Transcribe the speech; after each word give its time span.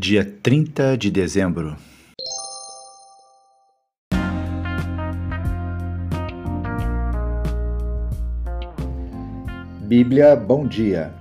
dia 0.00 0.24
30 0.24 0.96
de 0.96 1.10
dezembro. 1.10 1.76
Bíblia 9.82 10.34
Bom 10.34 10.66
Dia, 10.66 11.12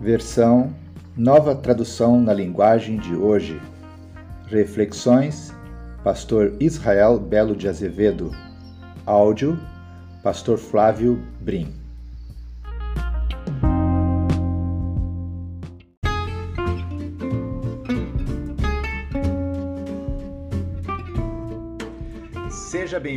versão 0.00 0.74
Nova 1.16 1.54
Tradução 1.54 2.20
na 2.20 2.32
Linguagem 2.34 2.96
de 2.96 3.14
Hoje. 3.14 3.62
Reflexões, 4.48 5.54
Pastor 6.02 6.56
Israel 6.58 7.20
Belo 7.20 7.54
de 7.54 7.68
Azevedo. 7.68 8.32
Áudio, 9.06 9.56
Pastor 10.24 10.58
Flávio 10.58 11.22
Brim. 11.40 11.77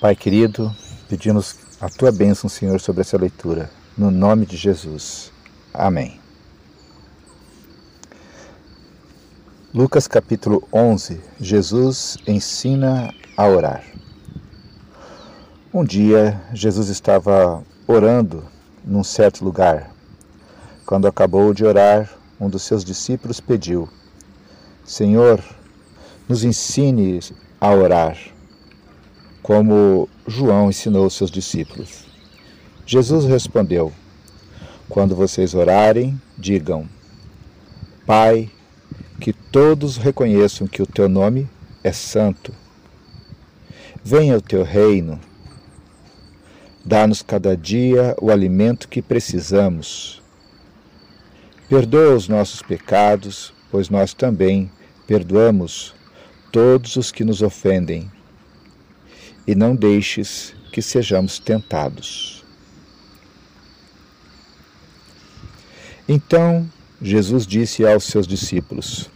Pai 0.00 0.14
querido, 0.14 0.72
pedimos 1.08 1.56
a 1.80 1.88
tua 1.88 2.12
bênção, 2.12 2.48
Senhor, 2.48 2.78
sobre 2.78 3.00
essa 3.00 3.18
leitura, 3.18 3.68
no 3.96 4.12
nome 4.12 4.46
de 4.46 4.56
Jesus. 4.56 5.32
Amém. 5.74 6.20
Lucas 9.74 10.06
capítulo 10.06 10.62
11 10.72 11.20
Jesus 11.40 12.16
ensina 12.28 13.12
a 13.36 13.48
orar. 13.48 13.84
Um 15.74 15.84
dia, 15.84 16.40
Jesus 16.54 16.88
estava 16.90 17.64
orando 17.84 18.44
num 18.84 19.02
certo 19.02 19.44
lugar. 19.44 19.90
Quando 20.86 21.08
acabou 21.08 21.52
de 21.52 21.64
orar, 21.64 22.08
um 22.38 22.48
dos 22.48 22.62
seus 22.62 22.84
discípulos 22.84 23.40
pediu: 23.40 23.88
Senhor, 24.84 25.42
nos 26.28 26.44
ensine 26.44 27.18
a 27.60 27.72
orar 27.72 28.37
como 29.48 30.10
João 30.26 30.68
ensinou 30.68 31.08
seus 31.08 31.30
discípulos. 31.30 32.04
Jesus 32.84 33.24
respondeu: 33.24 33.90
Quando 34.90 35.16
vocês 35.16 35.54
orarem, 35.54 36.20
digam: 36.36 36.86
Pai, 38.04 38.50
que 39.18 39.32
todos 39.32 39.96
reconheçam 39.96 40.66
que 40.66 40.82
o 40.82 40.86
teu 40.86 41.08
nome 41.08 41.48
é 41.82 41.92
santo. 41.92 42.52
Venha 44.04 44.36
o 44.36 44.42
teu 44.42 44.62
reino. 44.62 45.18
Dá-nos 46.84 47.22
cada 47.22 47.56
dia 47.56 48.14
o 48.20 48.30
alimento 48.30 48.86
que 48.86 49.00
precisamos. 49.00 50.22
Perdoa 51.70 52.14
os 52.14 52.28
nossos 52.28 52.60
pecados, 52.60 53.54
pois 53.70 53.88
nós 53.88 54.12
também 54.12 54.70
perdoamos 55.06 55.94
todos 56.52 56.96
os 56.96 57.10
que 57.10 57.24
nos 57.24 57.40
ofendem 57.40 58.10
e 59.48 59.54
não 59.54 59.74
deixes 59.74 60.54
que 60.70 60.82
sejamos 60.82 61.38
tentados. 61.38 62.44
Então 66.06 66.68
Jesus 67.00 67.46
disse 67.46 67.86
aos 67.86 68.04
seus 68.04 68.26
discípulos: 68.26 69.10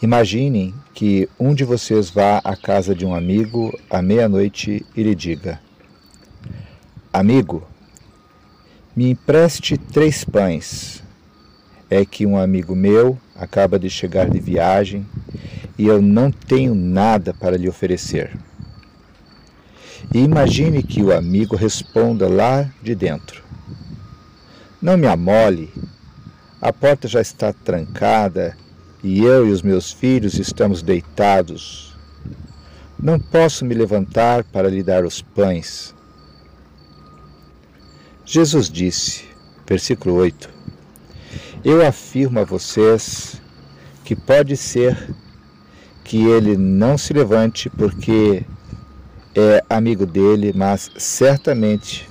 Imaginem 0.00 0.72
que 0.94 1.28
um 1.40 1.54
de 1.54 1.64
vocês 1.64 2.08
vá 2.08 2.38
à 2.44 2.54
casa 2.54 2.94
de 2.94 3.04
um 3.04 3.12
amigo 3.12 3.76
à 3.90 4.00
meia-noite 4.00 4.86
e 4.94 5.02
lhe 5.02 5.14
diga: 5.14 5.60
Amigo, 7.12 7.66
me 8.94 9.10
empreste 9.10 9.76
três 9.76 10.22
pães. 10.22 11.02
É 11.90 12.04
que 12.04 12.26
um 12.26 12.38
amigo 12.38 12.76
meu 12.76 13.18
acaba 13.34 13.78
de 13.78 13.90
chegar 13.90 14.28
de 14.28 14.38
viagem 14.38 15.04
e 15.76 15.86
eu 15.86 16.00
não 16.02 16.30
tenho 16.30 16.74
nada 16.74 17.32
para 17.32 17.56
lhe 17.56 17.68
oferecer. 17.68 18.38
E 20.14 20.18
imagine 20.18 20.82
que 20.82 21.02
o 21.02 21.14
amigo 21.14 21.56
responda 21.56 22.28
lá 22.28 22.70
de 22.82 22.94
dentro: 22.94 23.42
Não 24.80 24.96
me 24.96 25.06
amole, 25.06 25.72
a 26.60 26.72
porta 26.72 27.06
já 27.06 27.20
está 27.20 27.52
trancada 27.52 28.56
e 29.02 29.22
eu 29.22 29.46
e 29.46 29.52
os 29.52 29.62
meus 29.62 29.92
filhos 29.92 30.38
estamos 30.38 30.82
deitados. 30.82 31.96
Não 32.98 33.18
posso 33.18 33.64
me 33.64 33.74
levantar 33.74 34.42
para 34.44 34.68
lhe 34.68 34.82
dar 34.82 35.04
os 35.04 35.22
pães. 35.22 35.94
Jesus 38.24 38.68
disse, 38.68 39.24
versículo 39.66 40.16
8: 40.16 40.50
Eu 41.64 41.86
afirmo 41.86 42.40
a 42.40 42.44
vocês 42.44 43.40
que 44.04 44.16
pode 44.16 44.56
ser 44.56 45.14
que 46.02 46.24
ele 46.24 46.56
não 46.56 46.98
se 46.98 47.12
levante 47.12 47.70
porque 47.70 48.44
é 49.34 49.62
amigo 49.68 50.06
dele, 50.06 50.52
mas 50.54 50.90
certamente 50.96 52.08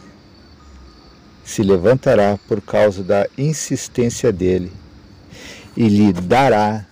se 1.43 1.61
levantará 1.61 2.37
por 2.47 2.61
causa 2.61 3.03
da 3.03 3.27
insistência 3.37 4.31
dele 4.31 4.71
e 5.75 5.87
lhe 5.87 6.13
dará 6.13 6.85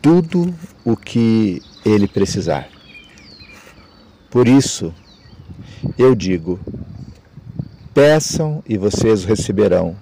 tudo 0.00 0.54
o 0.84 0.96
que 0.96 1.62
ele 1.84 2.08
precisar. 2.08 2.68
Por 4.30 4.48
isso, 4.48 4.92
eu 5.98 6.14
digo: 6.14 6.58
peçam 7.92 8.62
e 8.66 8.76
vocês 8.78 9.24
receberão, 9.24 9.96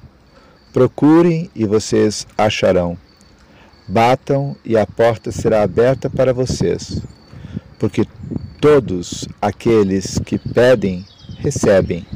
procurem 0.73 1.51
e 1.55 1.65
vocês 1.65 2.27
acharão, 2.37 2.97
batam 3.89 4.57
e 4.65 4.77
a 4.77 4.87
porta 4.87 5.33
será 5.33 5.63
aberta 5.63 6.09
para 6.09 6.33
vocês 6.33 7.03
porque 7.79 8.07
todos 8.61 9.29
aqueles 9.41 10.19
que 10.19 10.39
pedem, 10.39 11.05
recebem, 11.39 12.07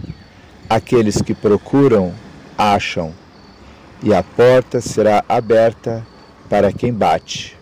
aqueles 0.69 1.21
que 1.21 1.35
procuram, 1.35 2.13
acham, 2.57 3.13
e 4.03 4.15
a 4.15 4.23
porta 4.23 4.81
será 4.81 5.25
aberta 5.29 6.07
para 6.49 6.73
quem 6.73 6.93
bate. 6.93 7.57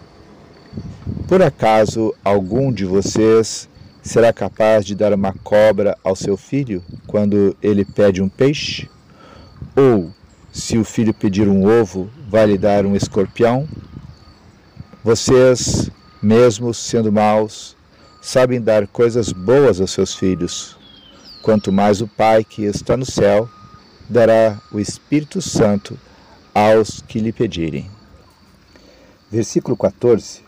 Por 1.26 1.42
acaso 1.42 2.14
algum 2.24 2.72
de 2.72 2.84
vocês 2.84 3.68
será 4.02 4.32
capaz 4.32 4.84
de 4.84 4.94
dar 4.94 5.12
uma 5.12 5.32
cobra 5.32 5.98
ao 6.04 6.14
seu 6.14 6.36
filho 6.36 6.82
quando 7.06 7.56
ele 7.60 7.84
pede 7.84 8.22
um 8.22 8.28
peixe? 8.28 8.88
Ou, 9.74 10.12
se 10.52 10.78
o 10.78 10.84
filho 10.84 11.12
pedir 11.12 11.48
um 11.48 11.66
ovo, 11.66 12.08
vai 12.28 12.46
lhe 12.46 12.56
dar 12.56 12.86
um 12.86 12.94
escorpião? 12.94 13.68
Vocês, 15.02 15.90
mesmo 16.22 16.72
sendo 16.72 17.10
maus, 17.12 17.75
sabem 18.26 18.60
dar 18.60 18.88
coisas 18.88 19.30
boas 19.30 19.80
aos 19.80 19.92
seus 19.92 20.12
filhos, 20.12 20.76
quanto 21.42 21.70
mais 21.70 22.00
o 22.00 22.08
Pai 22.08 22.42
que 22.42 22.64
está 22.64 22.96
no 22.96 23.06
céu 23.06 23.48
dará 24.10 24.60
o 24.72 24.80
Espírito 24.80 25.40
Santo 25.40 25.96
aos 26.52 27.00
que 27.02 27.20
lhe 27.20 27.32
pedirem. 27.32 27.88
Versículo 29.30 29.76
14. 29.76 30.40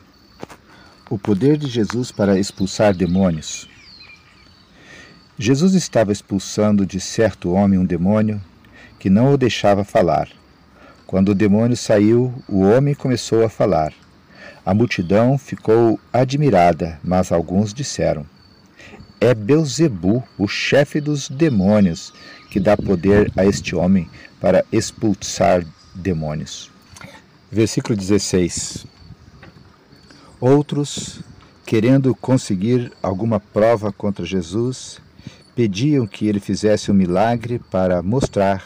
O 1.09 1.17
poder 1.17 1.57
de 1.57 1.69
Jesus 1.69 2.11
para 2.11 2.37
expulsar 2.37 2.93
demônios. 2.93 3.69
Jesus 5.39 5.75
estava 5.75 6.11
expulsando 6.11 6.85
de 6.85 6.99
certo 6.99 7.53
homem 7.53 7.79
um 7.79 7.87
demônio 7.87 8.43
que 8.99 9.09
não 9.09 9.33
o 9.33 9.39
deixava 9.39 9.85
falar. 9.85 10.29
Quando 11.07 11.29
o 11.29 11.35
demônio 11.35 11.77
saiu, 11.77 12.35
o 12.49 12.59
homem 12.59 12.93
começou 12.93 13.45
a 13.45 13.49
falar. 13.49 13.95
A 14.69 14.75
multidão 14.75 15.39
ficou 15.39 15.99
admirada, 16.13 17.01
mas 17.03 17.33
alguns 17.33 17.73
disseram: 17.73 18.27
É 19.19 19.35
Beuzebu, 19.35 20.23
o 20.37 20.47
chefe 20.47 21.01
dos 21.01 21.27
demônios, 21.27 22.13
que 22.51 22.61
dá 22.61 22.77
poder 22.77 23.33
a 23.35 23.47
este 23.47 23.75
homem 23.75 24.11
para 24.39 24.63
expulsar 24.71 25.65
demônios. 25.95 26.71
Versículo 27.51 27.97
16. 27.97 28.87
Outros, 30.39 31.23
querendo 31.65 32.15
conseguir 32.15 32.93
alguma 33.03 33.41
prova 33.41 33.91
contra 33.91 34.27
Jesus, 34.27 35.01
pediam 35.57 36.07
que 36.07 36.27
ele 36.27 36.41
fizesse 36.41 36.91
um 36.91 36.95
milagre 36.95 37.59
para 37.71 38.03
mostrar 38.03 38.63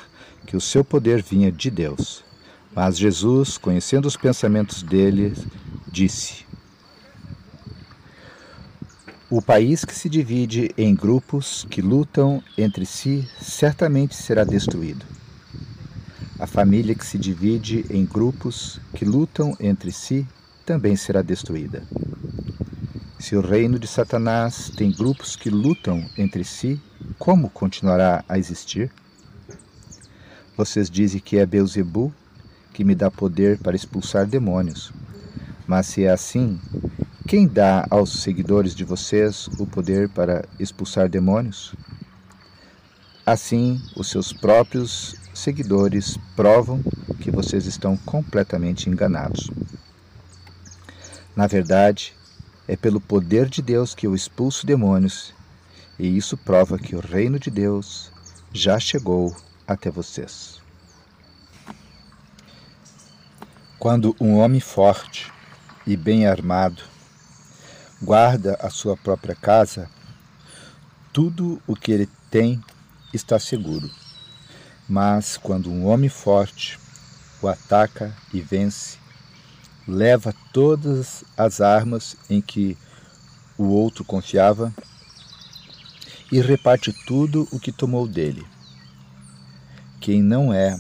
que 0.47 0.57
o 0.57 0.61
seu 0.61 0.85
poder 0.85 1.23
vinha 1.23 1.53
de 1.53 1.71
Deus. 1.71 2.25
Mas 2.75 2.99
Jesus, 2.99 3.57
conhecendo 3.57 4.07
os 4.09 4.17
pensamentos 4.17 4.83
deles, 4.83 5.47
disse: 5.93 6.47
O 9.31 9.43
país 9.43 9.85
que 9.85 9.95
se 9.95 10.09
divide 10.09 10.75
em 10.77 10.95
grupos 10.95 11.67
que 11.71 11.83
lutam 11.83 12.43
entre 12.57 12.87
si 12.87 13.29
certamente 13.41 14.17
será 14.17 14.43
destruído. 14.43 15.05
A 16.39 16.47
família 16.47 16.95
que 16.95 17.07
se 17.07 17.19
divide 17.19 17.85
em 17.91 18.07
grupos 18.07 18.81
que 18.95 19.05
lutam 19.05 19.55
entre 19.61 19.93
si 19.93 20.27
também 20.65 20.97
será 20.97 21.21
destruída. 21.21 21.83
Se 23.19 23.37
o 23.37 23.41
reino 23.41 23.79
de 23.79 23.87
Satanás 23.87 24.73
tem 24.77 24.91
grupos 24.91 25.37
que 25.37 25.51
lutam 25.51 26.05
entre 26.17 26.43
si, 26.43 26.81
como 27.19 27.51
continuará 27.51 28.25
a 28.29 28.39
existir? 28.39 28.91
Vocês 30.57 30.91
dizem 30.91 31.21
que 31.21 31.39
é 31.39 31.47
Beuzebu 31.47 32.13
que 32.73 32.83
me 32.83 32.95
dá 32.95 33.11
poder 33.11 33.59
para 33.59 33.77
expulsar 33.77 34.27
demônios. 34.27 34.93
Mas 35.67 35.87
se 35.87 36.05
é 36.05 36.11
assim, 36.11 36.61
quem 37.27 37.47
dá 37.47 37.87
aos 37.89 38.11
seguidores 38.11 38.75
de 38.75 38.85
vocês 38.85 39.49
o 39.59 39.67
poder 39.67 40.09
para 40.09 40.45
expulsar 40.59 41.09
demônios? 41.09 41.75
Assim, 43.25 43.81
os 43.97 44.09
seus 44.11 44.33
próprios 44.33 45.15
seguidores 45.33 46.19
provam 46.37 46.83
que 47.21 47.31
vocês 47.31 47.67
estão 47.67 47.97
completamente 47.97 48.91
enganados. 48.91 49.51
Na 51.35 51.47
verdade, 51.47 52.15
é 52.69 52.77
pelo 52.77 53.01
poder 53.01 53.49
de 53.49 53.63
Deus 53.63 53.95
que 53.95 54.07
eu 54.07 54.15
expulso 54.15 54.67
demônios, 54.67 55.33
e 55.99 56.17
isso 56.17 56.37
prova 56.37 56.79
que 56.79 56.97
o 56.97 57.01
reino 57.01 57.39
de 57.39 57.51
Deus 57.51 58.11
já 58.53 58.79
chegou 58.79 59.35
até 59.67 59.91
vocês. 59.91 60.61
Quando 63.79 64.15
um 64.21 64.35
homem 64.35 64.61
forte 64.61 65.32
e 65.87 65.97
bem 65.97 66.27
armado 66.27 66.83
guarda 68.03 68.59
a 68.61 68.69
sua 68.69 68.97
própria 68.97 69.35
casa, 69.35 69.89
tudo 71.13 71.63
o 71.67 71.77
que 71.77 71.93
ele 71.93 72.09
tem 72.31 72.61
está 73.15 73.39
seguro. 73.39 73.89
Mas 74.89 75.37
quando 75.37 75.71
um 75.71 75.87
homem 75.87 76.11
forte 76.11 76.79
o 77.41 77.47
ataca 77.47 78.15
e 78.35 78.41
vence, 78.41 78.99
leva 79.87 80.35
todas 80.53 81.25
as 81.37 81.61
armas 81.61 82.17
em 82.29 82.41
que 82.41 82.77
o 83.57 83.65
outro 83.65 84.05
confiava 84.05 84.75
e 86.31 86.41
reparte 86.41 86.93
tudo 87.07 87.47
o 87.53 87.61
que 87.61 87.71
tomou 87.71 88.09
dele. 88.09 88.45
Quem 90.01 90.21
não 90.21 90.53
é 90.53 90.77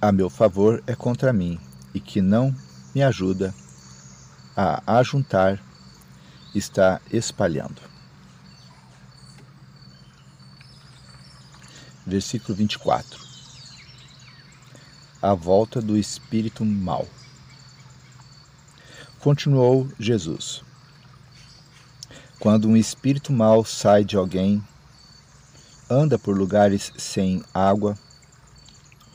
a 0.00 0.12
meu 0.12 0.30
favor 0.30 0.82
é 0.86 0.94
contra 0.94 1.32
mim, 1.32 1.58
e 1.92 1.98
que 1.98 2.20
não 2.20 2.54
me 2.94 3.02
ajuda 3.02 3.52
a 4.56 4.82
ajuntar 4.98 5.62
está 6.54 6.98
espalhando. 7.12 7.82
Versículo 12.06 12.56
24. 12.56 13.20
A 15.20 15.34
volta 15.34 15.82
do 15.82 15.96
espírito 15.98 16.64
mau. 16.64 17.06
Continuou 19.20 19.90
Jesus. 19.98 20.62
Quando 22.38 22.68
um 22.68 22.76
espírito 22.76 23.32
mau 23.32 23.64
sai 23.64 24.04
de 24.04 24.16
alguém, 24.16 24.64
anda 25.90 26.18
por 26.18 26.36
lugares 26.36 26.92
sem 26.96 27.42
água, 27.52 27.98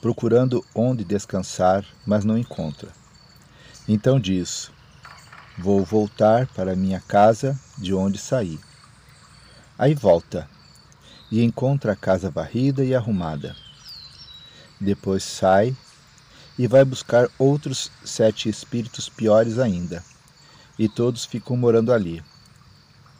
procurando 0.01 0.63
onde 0.75 1.03
descansar, 1.03 1.85
mas 2.05 2.25
não 2.25 2.37
encontra. 2.37 2.89
Então 3.87 4.19
diz: 4.19 4.69
Vou 5.57 5.83
voltar 5.83 6.47
para 6.47 6.75
minha 6.75 6.99
casa 6.99 7.59
de 7.77 7.93
onde 7.93 8.17
saí. 8.17 8.59
Aí 9.77 9.93
volta 9.93 10.49
e 11.31 11.43
encontra 11.43 11.93
a 11.93 11.95
casa 11.95 12.29
varrida 12.29 12.83
e 12.83 12.95
arrumada. 12.95 13.55
Depois 14.79 15.23
sai 15.23 15.75
e 16.57 16.67
vai 16.67 16.83
buscar 16.85 17.29
outros 17.37 17.91
sete 18.03 18.49
espíritos 18.49 19.09
piores 19.09 19.57
ainda, 19.57 20.03
e 20.77 20.87
todos 20.87 21.25
ficam 21.25 21.55
morando 21.55 21.93
ali. 21.93 22.23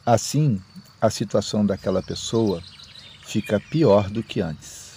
Assim, 0.04 0.60
a 1.00 1.10
situação 1.10 1.64
daquela 1.64 2.02
pessoa 2.02 2.62
fica 3.24 3.60
pior 3.60 4.10
do 4.10 4.22
que 4.22 4.40
antes. 4.40 4.92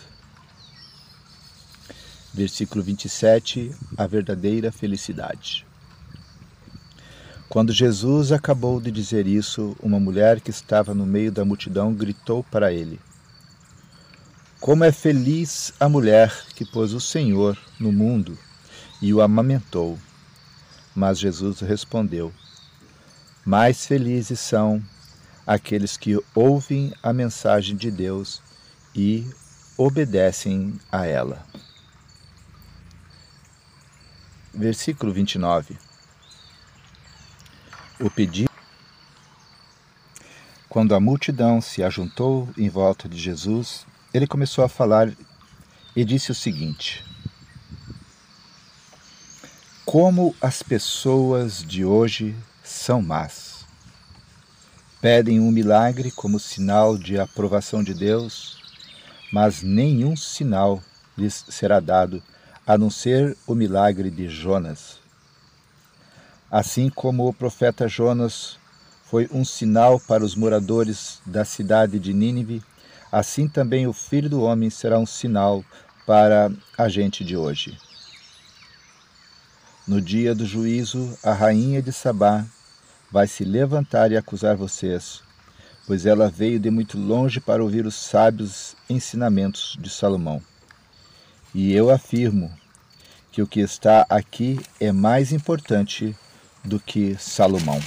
Versículo 2.34 2.84
27, 2.84 3.74
a 3.98 4.06
verdadeira 4.08 4.72
felicidade. 4.72 5.66
Quando 7.56 7.72
Jesus 7.72 8.34
acabou 8.34 8.82
de 8.82 8.92
dizer 8.92 9.26
isso, 9.26 9.78
uma 9.82 9.98
mulher 9.98 10.42
que 10.42 10.50
estava 10.50 10.94
no 10.94 11.06
meio 11.06 11.32
da 11.32 11.46
multidão 11.46 11.94
gritou 11.94 12.44
para 12.44 12.74
ele: 12.74 13.00
Como 14.60 14.84
é 14.84 14.92
feliz 14.92 15.72
a 15.80 15.88
mulher 15.88 16.36
que 16.54 16.66
pôs 16.66 16.92
o 16.92 17.00
Senhor 17.00 17.58
no 17.80 17.94
mundo 17.94 18.38
e 19.02 19.14
o 19.14 19.22
amamentou. 19.22 19.98
Mas 20.94 21.18
Jesus 21.18 21.62
respondeu: 21.62 22.34
Mais 23.46 23.86
felizes 23.86 24.42
são 24.42 24.84
aqueles 25.48 25.96
que 25.96 26.22
ouvem 26.36 26.94
a 27.02 27.14
mensagem 27.14 27.78
de 27.78 27.90
Deus 27.90 28.42
e 28.94 29.26
obedecem 29.78 30.78
a 30.92 31.06
ela. 31.06 31.42
Versículo 34.54 35.14
29. 35.14 35.85
O 38.00 38.10
pedido. 38.10 38.52
Quando 40.68 40.94
a 40.94 41.00
multidão 41.00 41.62
se 41.62 41.82
ajuntou 41.82 42.50
em 42.58 42.68
volta 42.68 43.08
de 43.08 43.18
Jesus, 43.18 43.86
ele 44.14 44.28
começou 44.28 44.66
a 44.66 44.70
falar 44.70 45.14
e 45.96 46.04
disse 46.04 46.30
o 46.30 46.36
seguinte: 46.36 47.06
Como 49.86 50.36
as 50.42 50.62
pessoas 50.62 51.64
de 51.64 51.86
hoje 51.86 52.36
são 52.62 53.02
más. 53.02 53.66
Pedem 55.00 55.40
um 55.40 55.50
milagre 55.50 56.12
como 56.12 56.38
sinal 56.38 56.98
de 56.98 57.18
aprovação 57.18 57.82
de 57.82 57.94
Deus, 57.94 58.58
mas 59.32 59.62
nenhum 59.62 60.18
sinal 60.18 60.84
lhes 61.18 61.46
será 61.48 61.80
dado 61.80 62.22
a 62.68 62.78
não 62.78 62.90
ser 62.90 63.38
o 63.48 63.56
milagre 63.56 64.12
de 64.12 64.28
Jonas. 64.28 65.05
Assim 66.56 66.90
como 66.90 67.28
o 67.28 67.34
profeta 67.34 67.86
Jonas 67.86 68.58
foi 69.04 69.28
um 69.30 69.44
sinal 69.44 70.00
para 70.00 70.24
os 70.24 70.36
moradores 70.38 71.20
da 71.26 71.44
cidade 71.44 72.00
de 72.00 72.14
Nínive, 72.14 72.64
assim 73.12 73.46
também 73.46 73.88
o 73.88 73.92
Filho 73.92 74.30
do 74.30 74.42
Homem 74.42 74.70
será 74.70 74.98
um 74.98 75.06
sinal 75.06 75.66
para 76.08 76.50
a 76.78 76.88
gente 76.88 77.26
de 77.26 77.36
hoje. 77.36 77.78
No 79.86 80.00
dia 80.00 80.34
do 80.34 80.46
juízo, 80.46 81.18
a 81.22 81.34
rainha 81.34 81.82
de 81.82 81.92
Sabá 81.92 82.46
vai 83.12 83.28
se 83.28 83.44
levantar 83.44 84.14
e 84.14 84.16
acusar 84.16 84.56
vocês, 84.56 85.22
pois 85.86 86.06
ela 86.06 86.30
veio 86.30 86.58
de 86.58 86.72
muito 86.72 86.98
longe 86.98 87.42
para 87.42 87.62
ouvir 87.62 87.86
os 87.86 87.96
sábios 87.96 88.78
ensinamentos 88.90 89.78
de 89.78 89.90
Salomão. 89.90 90.42
E 91.54 91.74
eu 91.74 91.90
afirmo 91.90 92.50
que 93.30 93.42
o 93.42 93.48
que 93.48 93.60
está 93.60 94.06
aqui 94.10 94.58
é 94.80 94.94
mais 94.94 95.34
importante 95.34 96.16
do 96.66 96.80
que 96.80 97.16
Salomão. 97.20 97.82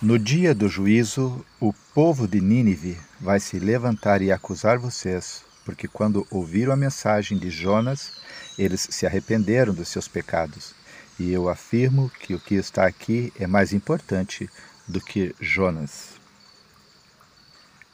No 0.00 0.18
dia 0.18 0.54
do 0.54 0.68
juízo, 0.68 1.44
o 1.60 1.72
povo 1.94 2.28
de 2.28 2.40
Nínive 2.40 2.98
vai 3.20 3.40
se 3.40 3.58
levantar 3.58 4.22
e 4.22 4.30
acusar 4.30 4.78
vocês, 4.78 5.42
porque 5.64 5.88
quando 5.88 6.26
ouviram 6.30 6.72
a 6.72 6.76
mensagem 6.76 7.38
de 7.38 7.50
Jonas, 7.50 8.12
eles 8.58 8.86
se 8.90 9.06
arrependeram 9.06 9.72
dos 9.72 9.88
seus 9.88 10.06
pecados. 10.06 10.74
E 11.18 11.32
eu 11.32 11.48
afirmo 11.48 12.10
que 12.20 12.34
o 12.34 12.40
que 12.40 12.54
está 12.54 12.86
aqui 12.86 13.32
é 13.38 13.46
mais 13.46 13.72
importante 13.72 14.48
do 14.86 15.00
que 15.00 15.34
Jonas. 15.40 16.14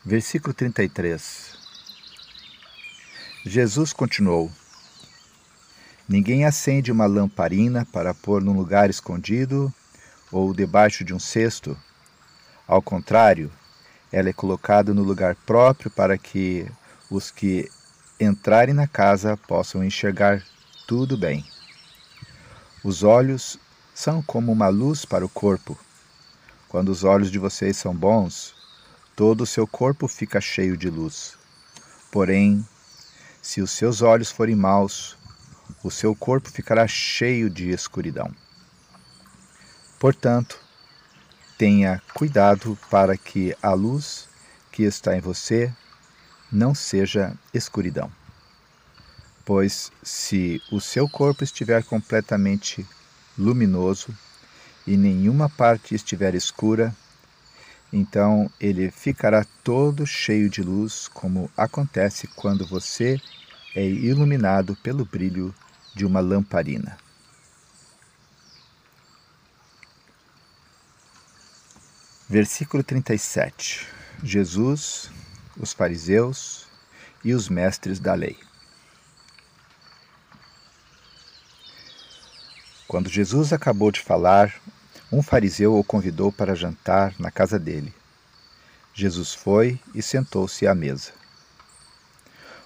Versículo 0.04 0.54
33. 0.54 1.58
Jesus 3.44 3.92
continuou: 3.92 4.50
Ninguém 6.10 6.44
acende 6.44 6.90
uma 6.90 7.06
lamparina 7.06 7.86
para 7.92 8.12
pôr 8.12 8.42
num 8.42 8.52
lugar 8.52 8.90
escondido 8.90 9.72
ou 10.32 10.52
debaixo 10.52 11.04
de 11.04 11.14
um 11.14 11.20
cesto. 11.20 11.78
Ao 12.66 12.82
contrário, 12.82 13.48
ela 14.10 14.28
é 14.28 14.32
colocada 14.32 14.92
no 14.92 15.04
lugar 15.04 15.36
próprio 15.46 15.88
para 15.88 16.18
que 16.18 16.66
os 17.08 17.30
que 17.30 17.70
entrarem 18.18 18.74
na 18.74 18.88
casa 18.88 19.36
possam 19.36 19.84
enxergar 19.84 20.42
tudo 20.84 21.16
bem. 21.16 21.44
Os 22.82 23.04
olhos 23.04 23.56
são 23.94 24.20
como 24.20 24.50
uma 24.50 24.66
luz 24.66 25.04
para 25.04 25.24
o 25.24 25.28
corpo. 25.28 25.78
Quando 26.68 26.88
os 26.88 27.04
olhos 27.04 27.30
de 27.30 27.38
vocês 27.38 27.76
são 27.76 27.94
bons, 27.94 28.52
todo 29.14 29.42
o 29.42 29.46
seu 29.46 29.64
corpo 29.64 30.08
fica 30.08 30.40
cheio 30.40 30.76
de 30.76 30.90
luz. 30.90 31.38
Porém, 32.10 32.66
se 33.40 33.62
os 33.62 33.70
seus 33.70 34.02
olhos 34.02 34.32
forem 34.32 34.56
maus, 34.56 35.19
o 35.82 35.90
seu 35.90 36.14
corpo 36.14 36.50
ficará 36.50 36.86
cheio 36.86 37.48
de 37.48 37.70
escuridão. 37.70 38.30
Portanto, 39.98 40.58
tenha 41.56 42.02
cuidado 42.14 42.78
para 42.90 43.16
que 43.16 43.54
a 43.62 43.72
luz 43.72 44.28
que 44.72 44.82
está 44.82 45.16
em 45.16 45.20
você 45.20 45.72
não 46.50 46.74
seja 46.74 47.34
escuridão. 47.52 48.10
Pois 49.44 49.90
se 50.02 50.62
o 50.70 50.80
seu 50.80 51.08
corpo 51.08 51.44
estiver 51.44 51.82
completamente 51.84 52.86
luminoso 53.36 54.14
e 54.86 54.96
nenhuma 54.96 55.48
parte 55.48 55.94
estiver 55.94 56.34
escura, 56.34 56.94
então 57.92 58.50
ele 58.60 58.90
ficará 58.90 59.44
todo 59.64 60.06
cheio 60.06 60.48
de 60.48 60.62
luz, 60.62 61.08
como 61.08 61.50
acontece 61.56 62.26
quando 62.28 62.66
você 62.66 63.20
é 63.74 63.84
iluminado 63.84 64.76
pelo 64.76 65.04
brilho 65.04 65.54
de 65.94 66.04
uma 66.04 66.20
lamparina. 66.20 66.98
Versículo 72.28 72.84
37. 72.84 73.88
Jesus, 74.22 75.10
os 75.56 75.72
fariseus 75.72 76.66
e 77.24 77.34
os 77.34 77.48
mestres 77.48 77.98
da 77.98 78.14
lei. 78.14 78.38
Quando 82.86 83.08
Jesus 83.08 83.52
acabou 83.52 83.90
de 83.90 84.00
falar, 84.00 84.54
um 85.12 85.22
fariseu 85.22 85.76
o 85.76 85.82
convidou 85.82 86.30
para 86.30 86.54
jantar 86.54 87.14
na 87.18 87.30
casa 87.30 87.58
dele. 87.58 87.92
Jesus 88.94 89.34
foi 89.34 89.80
e 89.94 90.02
sentou-se 90.02 90.66
à 90.66 90.74
mesa. 90.74 91.12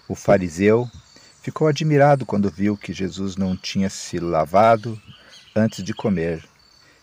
O 0.07 0.15
fariseu 0.15 0.91
ficou 1.45 1.69
admirado 1.69 2.25
quando 2.25 2.51
viu 2.51 2.75
que 2.75 2.95
Jesus 2.95 3.37
não 3.37 3.55
tinha 3.55 3.91
se 3.91 4.19
lavado 4.19 4.99
antes 5.55 5.85
de 5.85 5.93
comer. 5.93 6.43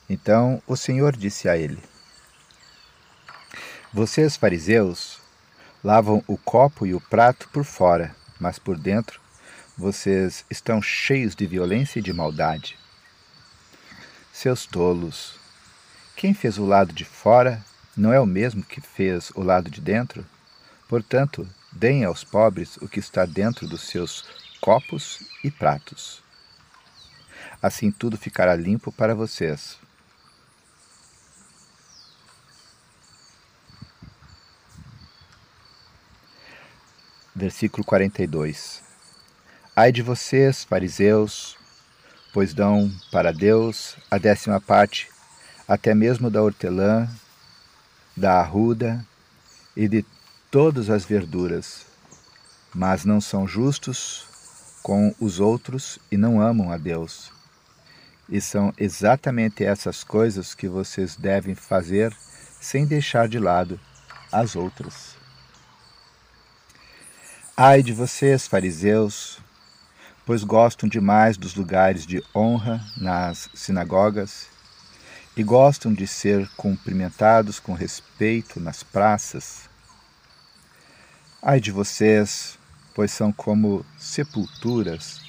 Então 0.09 0.59
o 0.65 0.75
Senhor 0.75 1.15
disse 1.15 1.47
a 1.47 1.55
ele: 1.55 1.77
Vocês, 3.93 4.35
fariseus, 4.35 5.19
lavam 5.83 6.23
o 6.27 6.39
copo 6.39 6.87
e 6.87 6.95
o 6.95 6.99
prato 6.99 7.47
por 7.49 7.63
fora, 7.63 8.15
mas 8.39 8.57
por 8.57 8.79
dentro 8.79 9.21
vocês 9.77 10.43
estão 10.49 10.81
cheios 10.81 11.35
de 11.35 11.45
violência 11.45 11.99
e 11.99 12.01
de 12.01 12.11
maldade. 12.11 12.79
Seus 14.33 14.65
tolos, 14.65 15.35
quem 16.15 16.33
fez 16.33 16.57
o 16.57 16.65
lado 16.65 16.91
de 16.93 17.05
fora 17.05 17.63
não 17.95 18.11
é 18.11 18.19
o 18.19 18.25
mesmo 18.25 18.63
que 18.63 18.81
fez 18.81 19.31
o 19.35 19.43
lado 19.43 19.69
de 19.69 19.81
dentro? 19.81 20.25
Portanto, 20.87 21.47
deem 21.71 22.03
aos 22.03 22.23
pobres 22.23 22.77
o 22.77 22.87
que 22.87 22.99
está 22.99 23.25
dentro 23.25 23.67
dos 23.67 23.81
seus 23.81 24.23
copos 24.59 25.19
e 25.43 25.49
pratos. 25.49 26.21
Assim 27.61 27.91
tudo 27.91 28.17
ficará 28.17 28.55
limpo 28.55 28.91
para 28.91 29.15
vocês. 29.15 29.77
Versículo 37.33 37.83
42 37.83 38.83
Ai 39.73 39.91
de 39.91 40.01
vocês, 40.01 40.63
fariseus, 40.63 41.57
pois 42.33 42.53
dão 42.53 42.91
para 43.11 43.31
Deus 43.31 43.95
a 44.11 44.17
décima 44.17 44.59
parte, 44.59 45.09
até 45.67 45.95
mesmo 45.95 46.29
da 46.29 46.43
hortelã, 46.43 47.09
da 48.15 48.39
arruda 48.39 49.05
e 49.75 49.87
de 49.87 50.05
todas 50.51 50.89
as 50.89 51.05
verduras, 51.05 51.85
mas 52.75 53.05
não 53.05 53.21
são 53.21 53.47
justos 53.47 54.25
com 54.83 55.15
os 55.17 55.39
outros 55.39 55.97
e 56.11 56.17
não 56.17 56.41
amam 56.41 56.73
a 56.73 56.77
Deus. 56.77 57.31
E 58.27 58.41
são 58.41 58.73
exatamente 58.77 59.63
essas 59.63 60.03
coisas 60.03 60.53
que 60.53 60.67
vocês 60.67 61.15
devem 61.15 61.55
fazer 61.55 62.13
sem 62.59 62.85
deixar 62.85 63.29
de 63.29 63.39
lado 63.39 63.79
as 64.29 64.57
outras. 64.57 65.15
Ai 67.55 67.81
de 67.81 67.93
vocês, 67.93 68.45
fariseus, 68.45 69.39
pois 70.25 70.43
gostam 70.43 70.89
demais 70.89 71.37
dos 71.37 71.55
lugares 71.55 72.05
de 72.05 72.21
honra 72.35 72.83
nas 72.97 73.49
sinagogas 73.53 74.47
e 75.35 75.43
gostam 75.43 75.93
de 75.93 76.05
ser 76.05 76.49
cumprimentados 76.57 77.57
com 77.57 77.73
respeito 77.73 78.59
nas 78.59 78.83
praças 78.83 79.70
Ai 81.43 81.59
de 81.59 81.71
vocês, 81.71 82.59
pois 82.93 83.09
são 83.09 83.31
como 83.31 83.83
sepulturas 83.97 85.19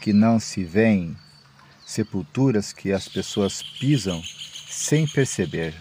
que 0.00 0.12
não 0.12 0.40
se 0.40 0.64
veem, 0.64 1.16
sepulturas 1.86 2.72
que 2.72 2.92
as 2.92 3.06
pessoas 3.06 3.62
pisam 3.62 4.20
sem 4.68 5.06
perceber. 5.06 5.72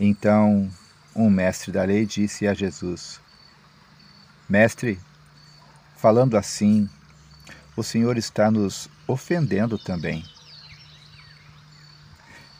Então, 0.00 0.68
um 1.14 1.30
mestre 1.30 1.70
da 1.70 1.84
lei 1.84 2.04
disse 2.04 2.48
a 2.48 2.52
Jesus: 2.52 3.20
Mestre, 4.48 4.98
falando 5.96 6.36
assim, 6.36 6.90
o 7.76 7.84
Senhor 7.84 8.18
está 8.18 8.50
nos 8.50 8.88
ofendendo 9.06 9.78
também. 9.78 10.24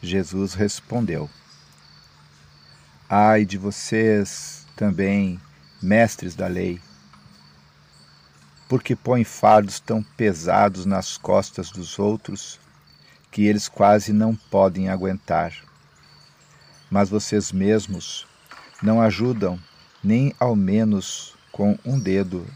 Jesus 0.00 0.54
respondeu: 0.54 1.28
Ai 3.09 3.44
de 3.44 3.59
vocês, 3.59 4.62
também 4.76 5.41
mestres 5.83 6.35
da 6.35 6.47
lei, 6.47 6.81
porque 8.69 8.97
põem 8.97 9.25
fardos 9.25 9.81
tão 9.81 10.02
pesados 10.02 10.87
nas 10.87 11.19
costas 11.19 11.71
dos 11.71 11.99
outros 11.99 12.59
que 13.31 13.47
eles 13.47 13.69
quase 13.69 14.12
não 14.12 14.35
podem 14.37 14.88
aguentar. 14.88 15.52
Mas 16.91 17.09
vocês 17.09 17.50
mesmos 17.52 18.26
não 18.83 19.00
ajudam 19.00 19.59
nem 20.02 20.35
ao 20.38 20.55
menos 20.55 21.35
com 21.50 21.79
um 21.85 21.99
dedo 21.99 22.47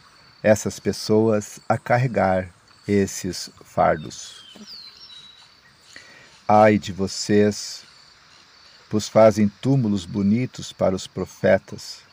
essas 0.43 0.79
pessoas 0.79 1.59
a 1.69 1.77
carregar 1.77 2.51
esses 2.87 3.51
fardos. 3.65 4.45
Ai 6.49 6.79
de 6.79 6.93
vocês, 6.93 7.83
pois 8.89 9.09
fazem 9.09 9.49
túmulos 9.49 10.05
bonitos 10.05 10.73
para 10.73 10.95
os 10.95 11.07
profetas, 11.07 12.06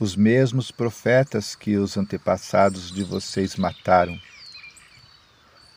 os 0.00 0.16
mesmos 0.16 0.70
profetas 0.70 1.54
que 1.54 1.76
os 1.76 1.98
antepassados 1.98 2.90
de 2.90 3.04
vocês 3.04 3.56
mataram. 3.56 4.18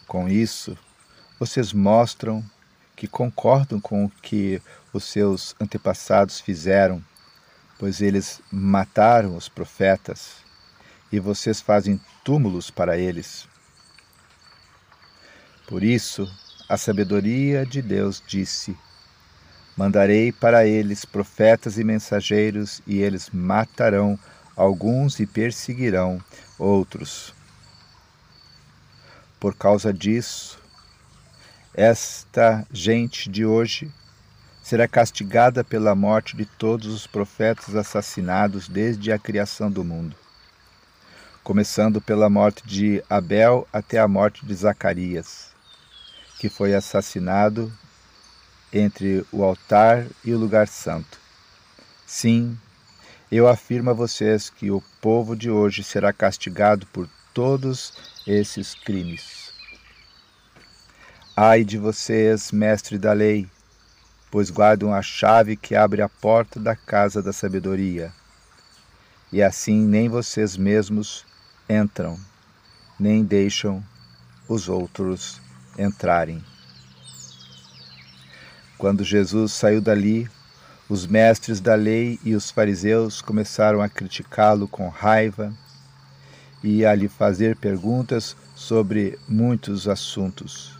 Com 0.08 0.30
isso, 0.30 0.78
vocês 1.38 1.74
mostram 1.74 2.42
que 2.96 3.06
concordam 3.06 3.82
com 3.82 4.06
o 4.06 4.10
que 4.10 4.62
os 4.94 5.04
seus 5.04 5.54
antepassados 5.60 6.40
fizeram, 6.40 7.04
pois 7.78 8.00
eles 8.00 8.42
mataram 8.50 9.36
os 9.36 9.50
profetas 9.50 10.38
e 11.12 11.20
vocês 11.20 11.60
fazem 11.60 12.00
túmulos 12.24 12.72
para 12.72 12.98
eles. 12.98 13.46
Por 15.68 15.84
isso, 15.84 16.34
a 16.70 16.78
sabedoria 16.78 17.66
de 17.66 17.82
Deus 17.82 18.24
disse: 18.26 18.78
Mandarei 19.76 20.32
para 20.32 20.68
eles 20.68 21.04
profetas 21.04 21.80
e 21.80 21.84
mensageiros, 21.84 22.82
e 22.86 23.02
eles 23.02 23.30
matarão 23.32 24.18
alguns 24.56 25.20
e 25.20 25.26
perseguirão 25.26 26.22
outros. 26.60 27.34
Por 29.40 29.56
causa 29.56 29.92
disso, 29.92 30.60
esta 31.74 32.66
gente 32.72 33.30
de 33.30 33.46
hoje 33.46 33.92
será 34.62 34.88
castigada 34.88 35.64
pela 35.64 35.96
morte 35.96 36.38
de 36.38 36.46
todos 36.46 36.88
os 36.88 37.08
profetas 37.08 37.76
assassinados 37.76 38.70
desde 38.70 39.12
a 39.12 39.18
criação 39.18 39.72
do 39.72 39.84
mundo, 39.84 40.16
começando 41.44 42.00
pela 42.00 42.30
morte 42.30 42.64
de 42.66 43.04
Abel 43.10 43.68
até 43.74 44.00
a 44.00 44.08
morte 44.08 44.46
de 44.46 44.54
Zacarias, 44.54 45.48
que 46.40 46.48
foi 46.48 46.76
assassinado 46.76 47.74
entre 48.74 49.26
o 49.32 49.44
altar 49.44 50.08
e 50.26 50.34
o 50.34 50.38
lugar 50.38 50.68
santo. 50.68 51.20
Sim, 52.06 52.58
eu 53.32 53.48
afirmo 53.48 53.92
a 53.92 53.94
vocês 53.94 54.50
que 54.50 54.72
o 54.72 54.82
povo 55.02 55.36
de 55.36 55.50
hoje 55.50 55.84
será 55.84 56.12
castigado 56.12 56.86
por 56.88 57.08
todos 57.34 57.94
esses 58.28 58.74
crimes. 58.74 59.52
Ai 61.36 61.64
de 61.64 61.78
vocês, 61.78 62.52
mestre 62.52 62.98
da 62.98 63.12
lei, 63.14 63.50
pois 64.30 64.50
guardam 64.50 64.94
a 64.94 65.02
chave 65.02 65.56
que 65.56 65.76
abre 65.76 66.02
a 66.02 66.10
porta 66.10 66.60
da 66.60 66.76
casa 66.76 67.22
da 67.22 67.34
sabedoria. 67.34 68.14
E 69.32 69.42
assim 69.42 69.84
nem 69.84 70.08
vocês 70.10 70.56
mesmos 70.56 71.26
entram, 71.68 72.20
nem 73.00 73.24
deixam 73.24 73.84
os 74.48 74.70
outros 74.70 75.42
entrarem. 75.78 76.53
Quando 78.78 79.04
Jesus 79.04 79.54
saiu 79.54 79.80
dali, 79.80 80.30
os 80.90 81.08
mestres 81.08 81.60
da 81.60 81.76
lei 81.76 82.20
e 82.24 82.36
os 82.36 82.52
fariseus 82.52 83.22
começaram 83.22 83.82
a 83.82 83.88
criticá-lo 83.88 84.68
com 84.68 84.90
raiva 84.90 85.54
e 86.64 86.86
a 86.86 86.94
lhe 86.94 87.08
fazer 87.08 87.56
perguntas 87.56 88.36
sobre 88.56 89.18
muitos 89.28 89.88
assuntos. 89.88 90.80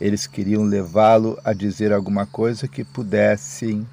Eles 0.00 0.26
queriam 0.26 0.64
levá-lo 0.64 1.38
a 1.44 1.52
dizer 1.52 1.92
alguma 1.92 2.26
coisa 2.26 2.66
que 2.66 2.84
pudessem 2.84 3.86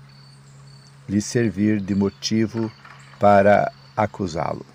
lhe 1.08 1.22
servir 1.22 1.80
de 1.80 1.94
motivo 1.94 2.72
para 3.20 3.72
acusá-lo. 3.96 4.66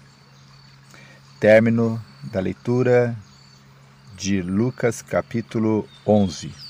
Término 1.41 2.03
da 2.23 2.41
leitura 2.41 3.17
de 4.17 4.41
Lucas 4.41 5.03
capítulo 5.03 5.87
11. 6.07 6.66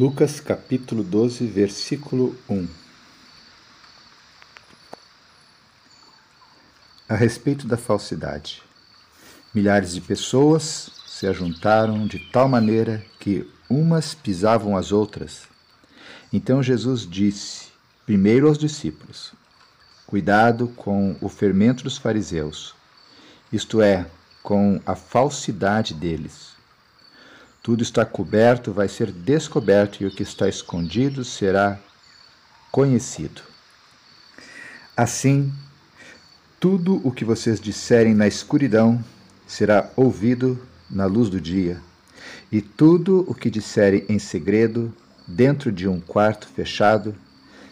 Lucas 0.00 0.40
capítulo 0.40 1.04
12, 1.04 1.44
versículo 1.46 2.34
1 2.48 2.66
A 7.06 7.14
respeito 7.14 7.66
da 7.66 7.76
falsidade, 7.76 8.62
milhares 9.52 9.92
de 9.92 10.00
pessoas 10.00 10.90
se 11.06 11.26
ajuntaram 11.26 12.06
de 12.06 12.18
tal 12.32 12.48
maneira 12.48 13.04
que 13.18 13.46
umas 13.68 14.14
pisavam 14.14 14.74
as 14.74 14.90
outras. 14.90 15.42
Então 16.32 16.62
Jesus 16.62 17.06
disse, 17.06 17.66
primeiro 18.06 18.48
aos 18.48 18.56
discípulos: 18.56 19.34
Cuidado 20.06 20.68
com 20.68 21.14
o 21.20 21.28
fermento 21.28 21.84
dos 21.84 21.98
fariseus, 21.98 22.74
isto 23.52 23.82
é, 23.82 24.06
com 24.42 24.80
a 24.86 24.96
falsidade 24.96 25.92
deles 25.92 26.58
tudo 27.70 27.84
está 27.84 28.04
coberto, 28.04 28.72
vai 28.72 28.88
ser 28.88 29.12
descoberto, 29.12 30.02
e 30.02 30.06
o 30.06 30.10
que 30.10 30.24
está 30.24 30.48
escondido 30.48 31.24
será 31.24 31.78
conhecido. 32.72 33.42
Assim, 34.96 35.52
tudo 36.58 37.00
o 37.06 37.12
que 37.12 37.24
vocês 37.24 37.60
disserem 37.60 38.12
na 38.12 38.26
escuridão 38.26 39.00
será 39.46 39.88
ouvido 39.94 40.60
na 40.90 41.06
luz 41.06 41.30
do 41.30 41.40
dia, 41.40 41.80
e 42.50 42.60
tudo 42.60 43.24
o 43.28 43.36
que 43.36 43.48
disserem 43.48 44.04
em 44.08 44.18
segredo, 44.18 44.92
dentro 45.24 45.70
de 45.70 45.86
um 45.86 46.00
quarto 46.00 46.48
fechado, 46.48 47.14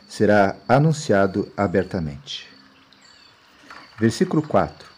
será 0.08 0.54
anunciado 0.68 1.50
abertamente. 1.56 2.48
Versículo 3.98 4.42
4: 4.42 4.88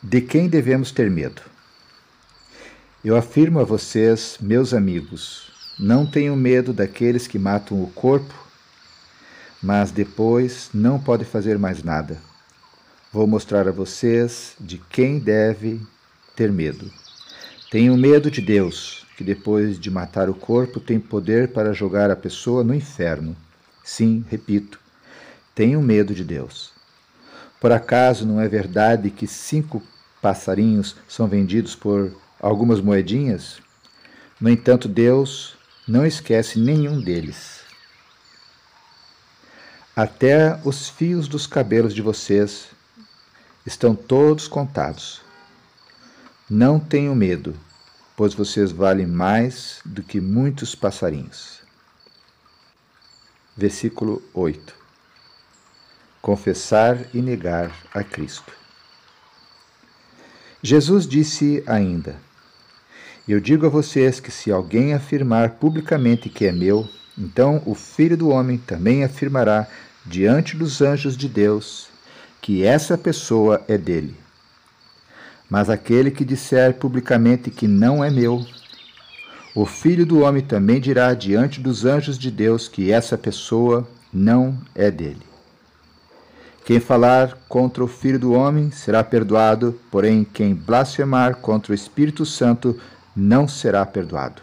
De 0.00 0.20
quem 0.20 0.48
devemos 0.48 0.92
ter 0.92 1.10
medo? 1.10 1.49
Eu 3.02 3.16
afirmo 3.16 3.58
a 3.58 3.64
vocês, 3.64 4.36
meus 4.42 4.74
amigos, 4.74 5.50
não 5.78 6.04
tenham 6.04 6.36
medo 6.36 6.70
daqueles 6.70 7.26
que 7.26 7.38
matam 7.38 7.82
o 7.82 7.90
corpo, 7.92 8.34
mas 9.62 9.90
depois 9.90 10.68
não 10.74 11.00
podem 11.00 11.26
fazer 11.26 11.58
mais 11.58 11.82
nada. 11.82 12.18
Vou 13.10 13.26
mostrar 13.26 13.66
a 13.66 13.72
vocês 13.72 14.54
de 14.60 14.76
quem 14.76 15.18
deve 15.18 15.80
ter 16.36 16.52
medo. 16.52 16.92
Tenham 17.70 17.96
medo 17.96 18.30
de 18.30 18.42
Deus, 18.42 19.06
que 19.16 19.24
depois 19.24 19.80
de 19.80 19.90
matar 19.90 20.28
o 20.28 20.34
corpo 20.34 20.78
tem 20.78 21.00
poder 21.00 21.54
para 21.54 21.72
jogar 21.72 22.10
a 22.10 22.16
pessoa 22.16 22.62
no 22.62 22.74
inferno. 22.74 23.34
Sim, 23.82 24.22
repito, 24.28 24.78
tenham 25.54 25.80
medo 25.80 26.14
de 26.14 26.22
Deus. 26.22 26.70
Por 27.58 27.72
acaso 27.72 28.26
não 28.26 28.38
é 28.38 28.46
verdade 28.46 29.08
que 29.08 29.26
cinco 29.26 29.82
passarinhos 30.20 30.96
são 31.08 31.26
vendidos 31.26 31.74
por 31.74 32.12
algumas 32.40 32.80
moedinhas. 32.80 33.60
No 34.40 34.48
entanto, 34.48 34.88
Deus 34.88 35.56
não 35.86 36.06
esquece 36.06 36.58
nenhum 36.58 37.00
deles. 37.00 37.60
Até 39.94 40.58
os 40.64 40.88
fios 40.88 41.28
dos 41.28 41.46
cabelos 41.46 41.94
de 41.94 42.00
vocês 42.00 42.68
estão 43.66 43.94
todos 43.94 44.48
contados. 44.48 45.20
Não 46.48 46.80
tenham 46.80 47.14
medo, 47.14 47.54
pois 48.16 48.34
vocês 48.34 48.72
valem 48.72 49.06
mais 49.06 49.80
do 49.84 50.02
que 50.02 50.20
muitos 50.20 50.74
passarinhos. 50.74 51.60
Versículo 53.56 54.22
8 54.32 54.74
Confessar 56.22 56.98
e 57.14 57.20
negar 57.20 57.74
a 57.92 58.04
Cristo. 58.04 58.52
Jesus 60.62 61.06
disse 61.06 61.64
ainda: 61.66 62.20
eu 63.32 63.40
digo 63.40 63.66
a 63.66 63.68
vocês 63.68 64.18
que 64.18 64.30
se 64.30 64.50
alguém 64.50 64.94
afirmar 64.94 65.50
publicamente 65.50 66.28
que 66.28 66.46
é 66.46 66.52
meu, 66.52 66.88
então 67.16 67.62
o 67.66 67.74
Filho 67.74 68.16
do 68.16 68.30
Homem 68.30 68.58
também 68.58 69.04
afirmará 69.04 69.68
diante 70.04 70.56
dos 70.56 70.80
anjos 70.80 71.16
de 71.16 71.28
Deus 71.28 71.88
que 72.40 72.64
essa 72.64 72.96
pessoa 72.96 73.62
é 73.68 73.76
dele. 73.76 74.16
Mas 75.48 75.68
aquele 75.68 76.10
que 76.10 76.24
disser 76.24 76.74
publicamente 76.74 77.50
que 77.50 77.68
não 77.68 78.02
é 78.02 78.10
meu, 78.10 78.44
o 79.54 79.66
Filho 79.66 80.06
do 80.06 80.20
Homem 80.20 80.42
também 80.42 80.80
dirá 80.80 81.12
diante 81.12 81.60
dos 81.60 81.84
anjos 81.84 82.18
de 82.18 82.30
Deus 82.30 82.68
que 82.68 82.90
essa 82.90 83.18
pessoa 83.18 83.86
não 84.12 84.58
é 84.74 84.90
dele. 84.90 85.22
Quem 86.64 86.78
falar 86.78 87.36
contra 87.48 87.82
o 87.82 87.88
Filho 87.88 88.18
do 88.18 88.32
Homem 88.32 88.70
será 88.70 89.02
perdoado, 89.02 89.78
porém, 89.90 90.24
quem 90.24 90.54
blasfemar 90.54 91.36
contra 91.36 91.72
o 91.72 91.74
Espírito 91.74 92.24
Santo 92.24 92.78
não 93.14 93.48
será 93.48 93.84
perdoado. 93.84 94.42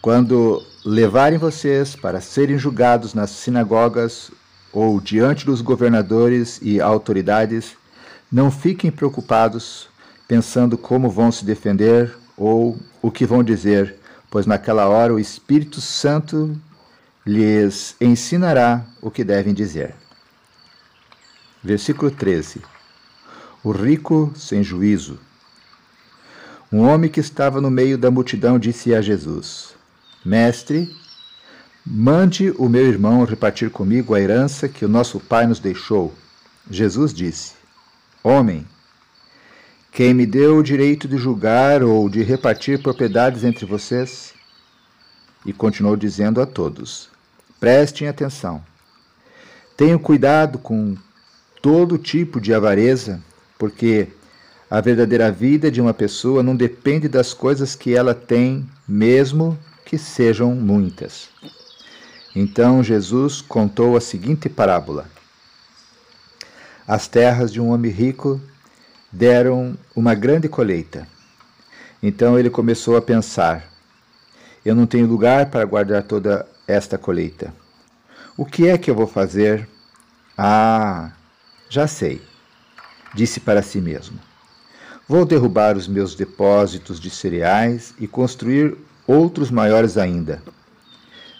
Quando 0.00 0.62
levarem 0.84 1.38
vocês 1.38 1.96
para 1.96 2.20
serem 2.20 2.58
julgados 2.58 3.12
nas 3.12 3.30
sinagogas 3.30 4.30
ou 4.72 5.00
diante 5.00 5.44
dos 5.44 5.60
governadores 5.60 6.60
e 6.62 6.80
autoridades, 6.80 7.76
não 8.30 8.50
fiquem 8.50 8.90
preocupados 8.90 9.88
pensando 10.28 10.76
como 10.78 11.10
vão 11.10 11.32
se 11.32 11.44
defender 11.44 12.16
ou 12.36 12.78
o 13.00 13.10
que 13.10 13.26
vão 13.26 13.42
dizer, 13.42 13.96
pois 14.30 14.46
naquela 14.46 14.88
hora 14.88 15.14
o 15.14 15.18
Espírito 15.18 15.80
Santo 15.80 16.56
lhes 17.24 17.96
ensinará 18.00 18.84
o 19.02 19.10
que 19.10 19.24
devem 19.24 19.52
dizer. 19.52 19.94
Versículo 21.62 22.10
13: 22.10 22.62
O 23.64 23.72
rico 23.72 24.32
sem 24.36 24.62
juízo 24.62 25.18
um 26.72 26.80
homem 26.80 27.08
que 27.08 27.20
estava 27.20 27.60
no 27.60 27.70
meio 27.70 27.96
da 27.96 28.10
multidão 28.10 28.58
disse 28.58 28.94
a 28.94 29.00
Jesus: 29.00 29.74
Mestre, 30.24 30.94
mande 31.84 32.52
o 32.58 32.68
meu 32.68 32.86
irmão 32.86 33.24
repartir 33.24 33.70
comigo 33.70 34.14
a 34.14 34.20
herança 34.20 34.68
que 34.68 34.84
o 34.84 34.88
nosso 34.88 35.20
pai 35.20 35.46
nos 35.46 35.60
deixou. 35.60 36.12
Jesus 36.68 37.14
disse: 37.14 37.54
Homem, 38.22 38.66
quem 39.92 40.12
me 40.12 40.26
deu 40.26 40.58
o 40.58 40.62
direito 40.62 41.06
de 41.06 41.16
julgar 41.16 41.82
ou 41.82 42.08
de 42.08 42.22
repartir 42.22 42.82
propriedades 42.82 43.44
entre 43.44 43.64
vocês? 43.64 44.34
E 45.44 45.52
continuou 45.52 45.96
dizendo 45.96 46.40
a 46.40 46.46
todos: 46.46 47.08
Prestem 47.60 48.08
atenção. 48.08 48.62
Tenham 49.76 49.98
cuidado 49.98 50.58
com 50.58 50.96
todo 51.62 51.96
tipo 51.96 52.40
de 52.40 52.52
avareza, 52.52 53.22
porque 53.56 54.08
a 54.68 54.80
verdadeira 54.80 55.30
vida 55.30 55.70
de 55.70 55.80
uma 55.80 55.94
pessoa 55.94 56.42
não 56.42 56.56
depende 56.56 57.08
das 57.08 57.32
coisas 57.32 57.74
que 57.74 57.94
ela 57.94 58.14
tem, 58.14 58.68
mesmo 58.86 59.56
que 59.84 59.96
sejam 59.96 60.54
muitas. 60.54 61.28
Então 62.34 62.82
Jesus 62.82 63.40
contou 63.40 63.96
a 63.96 64.00
seguinte 64.00 64.48
parábola: 64.48 65.08
As 66.86 67.06
terras 67.06 67.52
de 67.52 67.60
um 67.60 67.70
homem 67.70 67.90
rico 67.90 68.40
deram 69.10 69.78
uma 69.94 70.14
grande 70.14 70.48
colheita. 70.48 71.06
Então 72.02 72.38
ele 72.38 72.50
começou 72.50 72.96
a 72.96 73.02
pensar: 73.02 73.64
Eu 74.64 74.74
não 74.74 74.86
tenho 74.86 75.06
lugar 75.06 75.46
para 75.46 75.64
guardar 75.64 76.02
toda 76.02 76.46
esta 76.66 76.98
colheita. 76.98 77.54
O 78.36 78.44
que 78.44 78.68
é 78.68 78.76
que 78.76 78.90
eu 78.90 78.94
vou 78.94 79.06
fazer? 79.06 79.66
Ah, 80.36 81.12
já 81.70 81.86
sei, 81.86 82.20
disse 83.14 83.40
para 83.40 83.62
si 83.62 83.80
mesmo. 83.80 84.18
Vou 85.08 85.24
derrubar 85.24 85.76
os 85.76 85.86
meus 85.86 86.16
depósitos 86.16 86.98
de 86.98 87.10
cereais 87.10 87.94
e 88.00 88.08
construir 88.08 88.76
outros 89.06 89.52
maiores 89.52 89.96
ainda. 89.96 90.42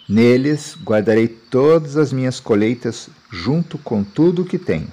Neles 0.07 0.77
guardarei 0.81 1.27
todas 1.27 1.97
as 1.97 2.13
minhas 2.13 2.39
colheitas 2.39 3.09
junto 3.29 3.77
com 3.77 4.05
tudo 4.05 4.43
o 4.43 4.45
que 4.45 4.57
tenho. 4.57 4.89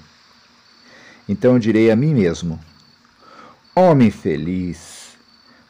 Então 1.29 1.57
direi 1.57 1.89
a 1.89 1.95
mim 1.95 2.13
mesmo: 2.15 2.59
Homem 3.77 4.11
feliz, 4.11 5.11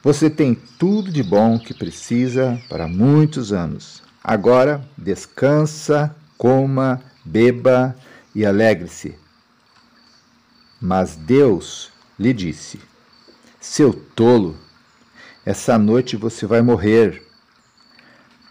você 0.02 0.30
tem 0.30 0.54
tudo 0.54 1.12
de 1.12 1.22
bom 1.22 1.58
que 1.58 1.74
precisa 1.74 2.58
para 2.70 2.88
muitos 2.88 3.52
anos. 3.52 4.02
Agora 4.22 4.82
descansa, 4.96 6.16
coma, 6.38 7.02
beba 7.22 7.94
e 8.34 8.46
alegre-se. 8.46 9.14
Mas 10.80 11.16
Deus 11.16 11.92
lhe 12.18 12.32
disse: 12.32 12.80
Seu 13.66 13.94
tolo, 13.94 14.58
essa 15.42 15.78
noite 15.78 16.18
você 16.18 16.46
vai 16.46 16.60
morrer. 16.60 17.26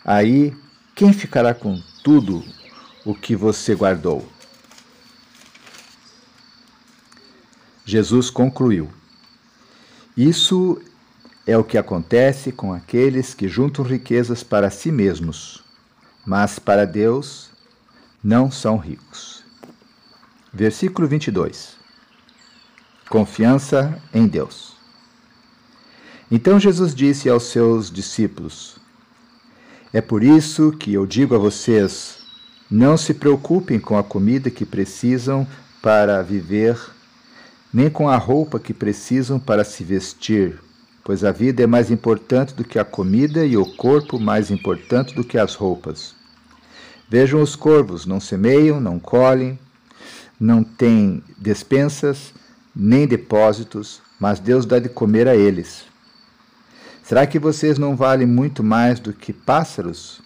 Aí, 0.04 0.58
quem 0.96 1.14
ficará 1.14 1.54
com 1.54 1.80
tudo 2.04 2.44
o 3.06 3.14
que 3.14 3.36
você 3.36 3.76
guardou? 3.76 4.28
Jesus 7.86 8.32
concluiu: 8.32 8.90
Isso 10.18 10.82
é 11.46 11.56
o 11.56 11.64
que 11.64 11.78
acontece 11.78 12.52
com 12.52 12.74
aqueles 12.74 13.36
que 13.36 13.48
juntam 13.48 13.86
riquezas 13.86 14.42
para 14.42 14.72
si 14.72 14.92
mesmos, 14.92 15.64
mas 16.26 16.58
para 16.58 16.88
Deus 16.88 17.52
não 18.22 18.50
são 18.50 18.78
ricos. 18.78 19.44
Versículo 20.52 21.08
22. 21.08 21.78
Confiança 23.08 24.02
em 24.12 24.28
Deus. 24.28 24.73
Então 26.36 26.60
Jesus 26.60 26.96
disse 26.96 27.30
aos 27.30 27.44
seus 27.44 27.92
discípulos: 27.92 28.78
É 29.94 30.02
por 30.02 30.24
isso 30.24 30.72
que 30.72 30.92
eu 30.92 31.06
digo 31.06 31.36
a 31.36 31.38
vocês: 31.38 32.18
não 32.72 32.98
se 32.98 33.14
preocupem 33.14 33.80
com 33.80 33.96
a 34.00 34.04
comida 34.04 34.50
que 34.50 34.66
precisam 34.66 35.48
para 35.80 36.24
viver, 36.24 36.76
nem 37.72 37.88
com 37.88 38.10
a 38.10 38.18
roupa 38.18 38.60
que 38.60 38.74
precisam 38.74 39.40
para 39.40 39.64
se 39.64 39.84
vestir, 39.84 40.60
pois 41.04 41.24
a 41.24 41.32
vida 41.32 41.62
é 41.62 41.68
mais 41.68 41.92
importante 41.92 42.56
do 42.56 42.64
que 42.64 42.80
a 42.80 42.84
comida 42.84 43.46
e 43.46 43.56
o 43.56 43.68
corpo 43.76 44.20
mais 44.20 44.50
importante 44.50 45.14
do 45.14 45.24
que 45.24 45.38
as 45.38 45.54
roupas. 45.54 46.16
Vejam 47.08 47.44
os 47.44 47.56
corvos, 47.56 48.08
não 48.08 48.20
semeiam, 48.20 48.82
não 48.82 48.98
colhem, 49.00 49.60
não 50.40 50.64
têm 50.64 51.24
despensas, 51.38 52.34
nem 52.76 53.06
depósitos, 53.06 54.02
mas 54.20 54.40
Deus 54.40 54.66
dá 54.66 54.80
de 54.80 54.90
comer 54.90 55.28
a 55.28 55.36
eles. 55.36 55.93
Será 57.04 57.28
que 57.28 57.38
vocês 57.38 57.78
não 57.78 57.98
valem 57.98 58.26
muito 58.26 58.64
mais 58.64 58.98
do 58.98 59.12
que 59.12 59.34
pássaros? 59.34 60.22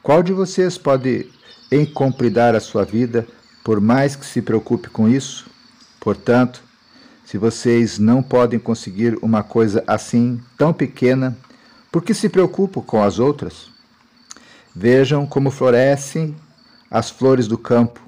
Qual 0.00 0.22
de 0.22 0.32
vocês 0.32 0.78
pode 0.78 1.28
encompridar 1.72 2.54
a 2.54 2.60
sua 2.60 2.84
vida, 2.84 3.26
por 3.64 3.80
mais 3.80 4.14
que 4.14 4.24
se 4.24 4.40
preocupe 4.40 4.88
com 4.88 5.08
isso? 5.08 5.50
Portanto, 5.98 6.62
se 7.24 7.36
vocês 7.36 7.98
não 7.98 8.22
podem 8.22 8.60
conseguir 8.60 9.18
uma 9.20 9.42
coisa 9.42 9.82
assim, 9.88 10.40
tão 10.56 10.72
pequena, 10.72 11.36
por 11.90 12.02
que 12.02 12.14
se 12.14 12.28
preocupam 12.28 12.80
com 12.80 13.02
as 13.02 13.18
outras? 13.18 13.68
Vejam 14.72 15.26
como 15.26 15.50
florescem 15.50 16.36
as 16.88 17.10
flores 17.10 17.48
do 17.48 17.58
campo. 17.58 18.00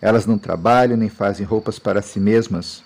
Elas 0.00 0.24
não 0.24 0.38
trabalham 0.38 0.96
nem 0.96 1.10
fazem 1.10 1.44
roupas 1.44 1.78
para 1.78 2.00
si 2.00 2.18
mesmas. 2.18 2.82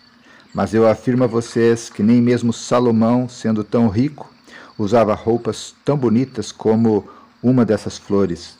Mas 0.55 0.73
eu 0.73 0.87
afirmo 0.89 1.25
a 1.25 1.27
vocês 1.27 1.91
que 1.91 2.01
nem 2.01 2.23
mesmo 2.23 2.53
Salomão, 2.53 3.29
sendo 3.29 3.65
tão 3.65 3.89
rico, 3.89 4.33
usava 4.79 5.13
roupas 5.13 5.75
tão 5.85 5.97
bonitas 5.97 6.53
como 6.53 7.09
uma 7.43 7.65
dessas 7.65 7.99
flores. 7.99 8.57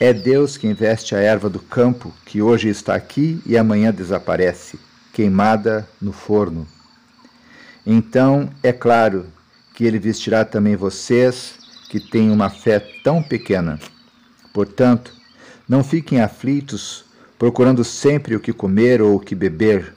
É 0.00 0.14
Deus 0.14 0.56
quem 0.56 0.72
veste 0.72 1.14
a 1.14 1.18
erva 1.18 1.50
do 1.50 1.60
campo, 1.60 2.10
que 2.24 2.40
hoje 2.40 2.70
está 2.70 2.94
aqui 2.94 3.40
e 3.44 3.56
amanhã 3.56 3.92
desaparece, 3.92 4.78
queimada 5.12 5.86
no 6.00 6.10
forno. 6.10 6.66
Então, 7.86 8.48
é 8.62 8.72
claro 8.72 9.26
que 9.74 9.84
Ele 9.84 9.98
vestirá 9.98 10.42
também 10.44 10.74
vocês, 10.74 11.54
que 11.90 12.00
têm 12.00 12.30
uma 12.30 12.48
fé 12.48 12.80
tão 13.04 13.22
pequena. 13.22 13.78
Portanto, 14.54 15.12
não 15.68 15.84
fiquem 15.84 16.20
aflitos, 16.20 17.04
procurando 17.38 17.84
sempre 17.84 18.34
o 18.34 18.40
que 18.40 18.52
comer 18.52 19.02
ou 19.02 19.16
o 19.16 19.20
que 19.20 19.34
beber 19.34 19.94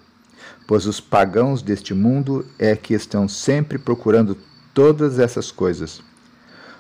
pois 0.68 0.86
os 0.86 1.00
pagãos 1.00 1.62
deste 1.62 1.94
mundo 1.94 2.46
é 2.58 2.76
que 2.76 2.94
estão 2.94 3.28
sempre 3.28 3.78
procurando 3.78 4.38
todas 4.74 5.20
essas 5.20 5.52
coisas. 5.52 6.02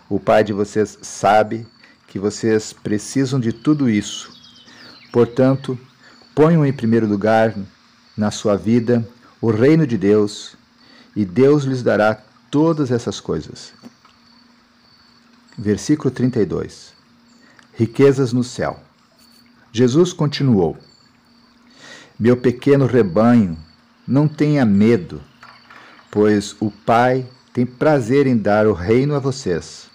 O 0.09 0.19
Pai 0.19 0.43
de 0.43 0.53
vocês 0.53 0.97
sabe 1.01 1.67
que 2.07 2.19
vocês 2.19 2.73
precisam 2.73 3.39
de 3.39 3.51
tudo 3.51 3.89
isso. 3.89 4.31
Portanto, 5.11 5.77
ponham 6.33 6.65
em 6.65 6.73
primeiro 6.73 7.07
lugar 7.07 7.55
na 8.17 8.31
sua 8.31 8.55
vida 8.55 9.07
o 9.41 9.51
reino 9.51 9.85
de 9.85 9.97
Deus 9.97 10.55
e 11.15 11.23
Deus 11.23 11.63
lhes 11.63 11.83
dará 11.83 12.15
todas 12.49 12.91
essas 12.91 13.19
coisas. 13.19 13.73
Versículo 15.57 16.11
32. 16.11 16.93
Riquezas 17.73 18.33
no 18.33 18.43
céu. 18.43 18.79
Jesus 19.71 20.11
continuou: 20.11 20.77
Meu 22.19 22.37
pequeno 22.37 22.85
rebanho 22.85 23.57
não 24.07 24.27
tenha 24.27 24.65
medo, 24.65 25.21
pois 26.11 26.55
o 26.59 26.69
Pai 26.69 27.25
tem 27.53 27.65
prazer 27.65 28.27
em 28.27 28.37
dar 28.37 28.67
o 28.67 28.73
reino 28.73 29.15
a 29.15 29.19
vocês. 29.19 29.89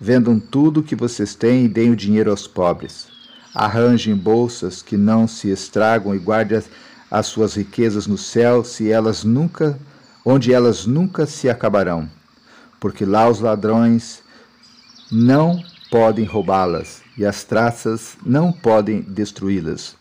Vendam 0.00 0.38
tudo 0.38 0.80
o 0.80 0.82
que 0.82 0.94
vocês 0.94 1.34
têm 1.34 1.64
e 1.64 1.68
deem 1.68 1.90
o 1.90 1.96
dinheiro 1.96 2.30
aos 2.30 2.46
pobres. 2.46 3.08
Arranjem 3.54 4.14
bolsas 4.14 4.82
que 4.82 4.96
não 4.96 5.26
se 5.26 5.48
estragam 5.50 6.14
e 6.14 6.18
guardem 6.18 6.62
as 7.10 7.26
suas 7.26 7.54
riquezas 7.54 8.06
no 8.06 8.18
céu, 8.18 8.64
se 8.64 8.90
elas 8.90 9.24
nunca, 9.24 9.78
onde 10.24 10.52
elas 10.52 10.86
nunca 10.86 11.24
se 11.24 11.48
acabarão, 11.48 12.08
porque 12.80 13.04
lá 13.04 13.28
os 13.28 13.40
ladrões 13.40 14.22
não 15.10 15.62
podem 15.90 16.24
roubá-las 16.24 17.00
e 17.16 17.24
as 17.24 17.44
traças 17.44 18.16
não 18.24 18.52
podem 18.52 19.00
destruí-las. 19.00 19.96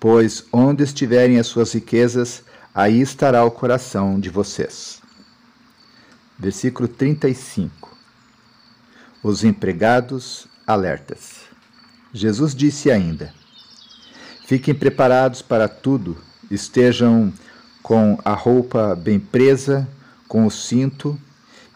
Pois 0.00 0.44
onde 0.52 0.82
estiverem 0.82 1.38
as 1.38 1.46
suas 1.46 1.72
riquezas, 1.72 2.42
aí 2.74 3.00
estará 3.00 3.44
o 3.44 3.50
coração 3.50 4.18
de 4.18 4.28
vocês. 4.28 5.00
Versículo 6.38 6.88
35. 6.88 7.96
Os 9.22 9.44
empregados 9.44 10.46
alertas. 10.66 11.42
Jesus 12.12 12.54
disse 12.54 12.90
ainda: 12.90 13.32
Fiquem 14.46 14.74
preparados 14.74 15.42
para 15.42 15.68
tudo, 15.68 16.16
estejam 16.50 17.32
com 17.82 18.18
a 18.24 18.32
roupa 18.32 18.94
bem 18.94 19.18
presa, 19.18 19.86
com 20.26 20.46
o 20.46 20.50
cinto 20.50 21.18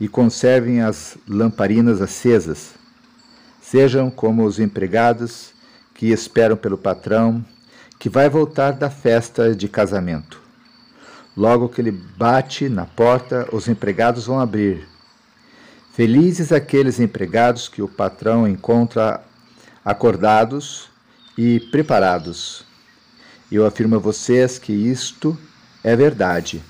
e 0.01 0.09
conservem 0.09 0.81
as 0.81 1.17
lamparinas 1.29 2.01
acesas. 2.01 2.75
Sejam 3.61 4.11
como 4.11 4.45
os 4.45 4.59
empregados 4.59 5.53
que 5.95 6.07
esperam 6.07 6.57
pelo 6.57 6.77
patrão, 6.77 7.45
que 7.99 8.09
vai 8.09 8.29
voltar 8.29 8.73
da 8.73 8.91
festa 8.91 9.55
de 9.55 9.69
casamento. 9.69 10.44
Logo 11.37 11.69
que 11.69 11.81
ele 11.81 11.91
bate 11.91 12.69
na 12.69 12.87
porta, 12.87 13.49
os 13.53 13.69
empregados 13.69 14.27
vão 14.27 14.39
abrir. 14.39 14.87
Felizes 15.93 16.53
aqueles 16.53 17.01
empregados 17.01 17.69
que 17.69 17.83
o 17.83 17.89
patrão 17.89 18.47
encontra 18.47 19.23
acordados 19.85 20.89
e 21.37 21.61
preparados. 21.71 22.65
Eu 23.51 23.67
afirmo 23.67 23.97
a 23.97 23.99
vocês 23.99 24.59
que 24.59 24.73
isto 24.73 25.37
é 25.83 25.95
verdade. 25.95 26.63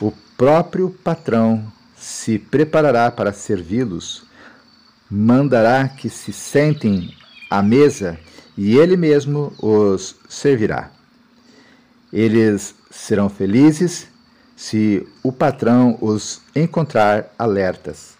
O 0.00 0.12
próprio 0.36 0.90
patrão 0.90 1.70
se 1.96 2.38
preparará 2.38 3.10
para 3.10 3.32
servi-los, 3.32 4.24
mandará 5.10 5.88
que 5.88 6.08
se 6.08 6.32
sentem 6.32 7.14
à 7.50 7.62
mesa 7.62 8.18
e 8.56 8.76
ele 8.76 8.96
mesmo 8.96 9.52
os 9.58 10.16
servirá. 10.28 10.97
Eles 12.12 12.74
serão 12.90 13.28
felizes 13.28 14.08
se 14.56 15.06
o 15.22 15.30
patrão 15.30 15.96
os 16.00 16.40
encontrar 16.54 17.32
alertas. 17.38 18.16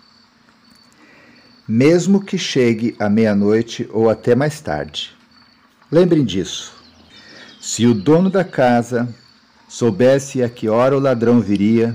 mesmo 1.68 2.24
que 2.24 2.38
chegue 2.38 2.96
à 2.98 3.10
meia-noite 3.10 3.86
ou 3.92 4.08
até 4.08 4.34
mais 4.34 4.58
tarde. 4.58 5.14
Lembrem 5.92 6.24
disso. 6.24 6.72
Se 7.60 7.86
o 7.86 7.92
dono 7.92 8.30
da 8.30 8.42
casa 8.42 9.14
soubesse 9.68 10.42
a 10.42 10.48
que 10.48 10.66
hora 10.66 10.96
o 10.96 11.00
ladrão 11.00 11.40
viria, 11.40 11.94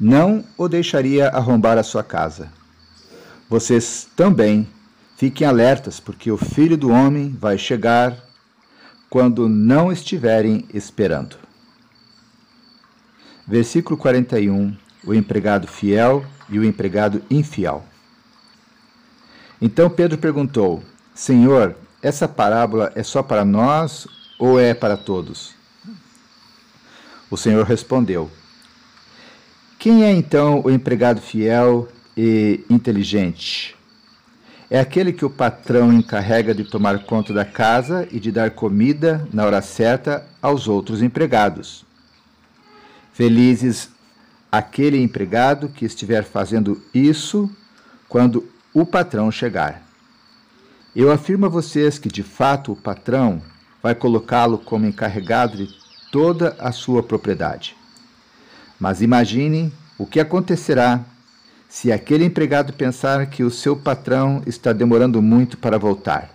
não 0.00 0.42
o 0.56 0.68
deixaria 0.68 1.28
arrombar 1.28 1.76
a 1.76 1.82
sua 1.82 2.02
casa. 2.02 2.50
Vocês 3.50 4.08
também 4.16 4.66
fiquem 5.18 5.46
alertas, 5.46 6.00
porque 6.00 6.30
o 6.30 6.38
filho 6.38 6.76
do 6.76 6.90
homem 6.90 7.36
vai 7.38 7.58
chegar 7.58 8.16
quando 9.08 9.48
não 9.48 9.90
estiverem 9.90 10.66
esperando. 10.72 11.36
Versículo 13.46 13.96
41: 13.96 14.76
O 15.04 15.14
empregado 15.14 15.66
fiel 15.66 16.24
e 16.48 16.58
o 16.58 16.64
empregado 16.64 17.22
infiel. 17.30 17.84
Então 19.60 19.88
Pedro 19.88 20.18
perguntou: 20.18 20.82
Senhor, 21.14 21.74
essa 22.02 22.28
parábola 22.28 22.92
é 22.94 23.02
só 23.02 23.22
para 23.22 23.44
nós 23.44 24.06
ou 24.38 24.60
é 24.60 24.74
para 24.74 24.96
todos? 24.96 25.54
O 27.30 27.36
Senhor 27.36 27.64
respondeu: 27.64 28.30
Quem 29.78 30.04
é 30.04 30.12
então 30.12 30.60
o 30.64 30.70
empregado 30.70 31.20
fiel 31.20 31.88
e 32.16 32.64
inteligente? 32.68 33.77
É 34.70 34.78
aquele 34.78 35.14
que 35.14 35.24
o 35.24 35.30
patrão 35.30 35.90
encarrega 35.90 36.54
de 36.54 36.62
tomar 36.62 37.04
conta 37.04 37.32
da 37.32 37.44
casa 37.44 38.06
e 38.12 38.20
de 38.20 38.30
dar 38.30 38.50
comida 38.50 39.26
na 39.32 39.46
hora 39.46 39.62
certa 39.62 40.26
aos 40.42 40.68
outros 40.68 41.00
empregados. 41.00 41.86
Felizes 43.14 43.90
aquele 44.52 45.02
empregado 45.02 45.70
que 45.70 45.86
estiver 45.86 46.22
fazendo 46.22 46.82
isso 46.92 47.50
quando 48.08 48.46
o 48.74 48.84
patrão 48.84 49.30
chegar. 49.30 49.82
Eu 50.94 51.10
afirmo 51.10 51.46
a 51.46 51.48
vocês 51.48 51.98
que, 51.98 52.08
de 52.08 52.22
fato, 52.22 52.72
o 52.72 52.76
patrão 52.76 53.42
vai 53.82 53.94
colocá-lo 53.94 54.58
como 54.58 54.86
encarregado 54.86 55.56
de 55.56 55.68
toda 56.12 56.56
a 56.58 56.72
sua 56.72 57.02
propriedade. 57.02 57.74
Mas 58.78 59.00
imaginem 59.00 59.72
o 59.96 60.04
que 60.04 60.20
acontecerá 60.20 61.04
se 61.68 61.92
aquele 61.92 62.24
empregado 62.24 62.72
pensar 62.72 63.26
que 63.26 63.44
o 63.44 63.50
seu 63.50 63.76
patrão 63.76 64.42
está 64.46 64.72
demorando 64.72 65.20
muito 65.20 65.58
para 65.58 65.78
voltar. 65.78 66.30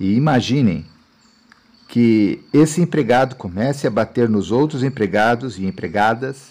E 0.00 0.14
imaginem 0.14 0.86
que 1.86 2.42
esse 2.52 2.80
empregado 2.80 3.36
comece 3.36 3.86
a 3.86 3.90
bater 3.90 4.28
nos 4.28 4.50
outros 4.50 4.82
empregados 4.82 5.58
e 5.58 5.66
empregadas 5.66 6.48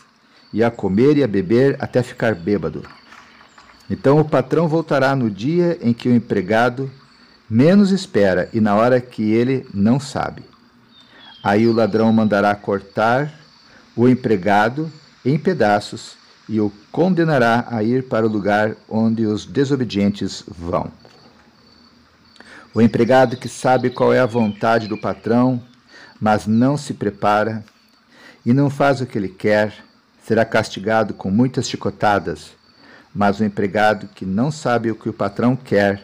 e 0.53 0.63
a 0.63 0.69
comer 0.69 1.17
e 1.17 1.23
a 1.23 1.27
beber 1.27 1.75
até 1.79 2.03
ficar 2.03 2.35
bêbado. 2.35 2.83
Então 3.89 4.19
o 4.19 4.25
patrão 4.25 4.67
voltará 4.67 5.15
no 5.15 5.29
dia 5.29 5.77
em 5.81 5.93
que 5.93 6.07
o 6.07 6.15
empregado 6.15 6.91
menos 7.49 7.91
espera 7.91 8.49
e 8.53 8.59
na 8.59 8.75
hora 8.75 8.99
que 8.99 9.31
ele 9.31 9.65
não 9.73 9.99
sabe. 9.99 10.43
Aí 11.43 11.67
o 11.67 11.73
ladrão 11.73 12.11
mandará 12.11 12.53
cortar 12.53 13.33
o 13.95 14.07
empregado 14.07 14.91
em 15.25 15.37
pedaços 15.37 16.17
e 16.47 16.59
o 16.61 16.71
condenará 16.91 17.65
a 17.69 17.83
ir 17.83 18.07
para 18.07 18.25
o 18.25 18.29
lugar 18.29 18.75
onde 18.89 19.25
os 19.25 19.45
desobedientes 19.45 20.43
vão. 20.47 20.91
O 22.73 22.81
empregado 22.81 23.37
que 23.37 23.49
sabe 23.49 23.89
qual 23.89 24.13
é 24.13 24.19
a 24.19 24.25
vontade 24.25 24.87
do 24.87 24.97
patrão, 24.97 25.61
mas 26.19 26.47
não 26.47 26.77
se 26.77 26.93
prepara 26.93 27.63
e 28.45 28.53
não 28.53 28.69
faz 28.69 29.01
o 29.01 29.05
que 29.05 29.17
ele 29.17 29.29
quer, 29.29 29.73
será 30.23 30.45
castigado 30.45 31.13
com 31.13 31.31
muitas 31.31 31.67
chicotadas 31.67 32.57
mas 33.17 33.39
o 33.39 33.43
empregado 33.43 34.07
que 34.13 34.27
não 34.27 34.51
sabe 34.51 34.91
o 34.91 34.95
que 34.95 35.09
o 35.09 35.13
patrão 35.13 35.55
quer 35.55 36.03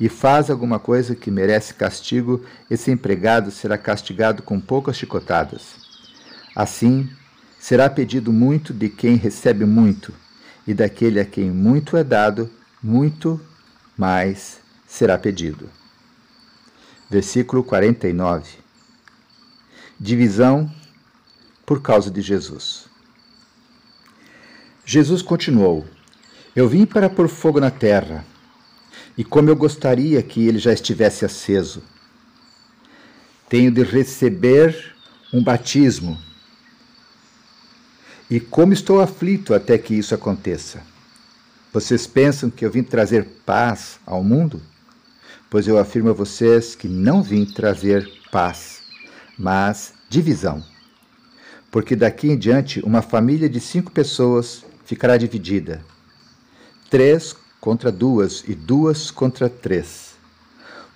e 0.00 0.08
faz 0.08 0.50
alguma 0.50 0.76
coisa 0.80 1.14
que 1.14 1.30
merece 1.30 1.72
castigo, 1.72 2.44
esse 2.68 2.90
empregado 2.90 3.52
será 3.52 3.78
castigado 3.78 4.42
com 4.42 4.58
poucas 4.58 4.96
chicotadas. 4.96 5.76
Assim, 6.56 7.08
será 7.62 7.88
pedido 7.88 8.32
muito 8.32 8.74
de 8.74 8.88
quem 8.88 9.14
recebe 9.14 9.64
muito, 9.64 10.12
e 10.66 10.74
daquele 10.74 11.20
a 11.20 11.24
quem 11.24 11.48
muito 11.48 11.96
é 11.96 12.02
dado, 12.02 12.50
muito 12.82 13.40
mais 13.96 14.58
será 14.84 15.16
pedido. 15.16 15.70
Versículo 17.08 17.62
49. 17.62 18.58
Divisão 19.98 20.68
por 21.64 21.80
causa 21.80 22.10
de 22.10 22.20
Jesus. 22.20 22.86
Jesus 24.84 25.22
continuou: 25.22 25.86
eu 26.56 26.68
vim 26.68 26.84
para 26.84 27.08
pôr 27.08 27.28
fogo 27.28 27.60
na 27.60 27.70
terra, 27.70 28.26
e 29.16 29.22
como 29.22 29.48
eu 29.48 29.54
gostaria 29.54 30.20
que 30.20 30.48
ele 30.48 30.58
já 30.58 30.72
estivesse 30.72 31.24
aceso. 31.24 31.80
Tenho 33.48 33.70
de 33.70 33.84
receber 33.84 34.96
um 35.32 35.44
batismo, 35.44 36.18
e 38.32 38.40
como 38.40 38.72
estou 38.72 38.98
aflito 38.98 39.52
até 39.52 39.76
que 39.76 39.92
isso 39.92 40.14
aconteça. 40.14 40.80
Vocês 41.70 42.06
pensam 42.06 42.48
que 42.48 42.64
eu 42.64 42.70
vim 42.70 42.82
trazer 42.82 43.26
paz 43.44 44.00
ao 44.06 44.24
mundo? 44.24 44.62
Pois 45.50 45.68
eu 45.68 45.76
afirmo 45.76 46.08
a 46.08 46.14
vocês 46.14 46.74
que 46.74 46.88
não 46.88 47.22
vim 47.22 47.44
trazer 47.44 48.10
paz, 48.30 48.80
mas 49.38 49.92
divisão. 50.08 50.64
Porque 51.70 51.94
daqui 51.94 52.30
em 52.30 52.38
diante 52.38 52.80
uma 52.80 53.02
família 53.02 53.50
de 53.50 53.60
cinco 53.60 53.92
pessoas 53.92 54.64
ficará 54.86 55.18
dividida 55.18 55.84
três 56.88 57.36
contra 57.60 57.92
duas 57.92 58.44
e 58.48 58.54
duas 58.54 59.10
contra 59.10 59.50
três. 59.50 60.14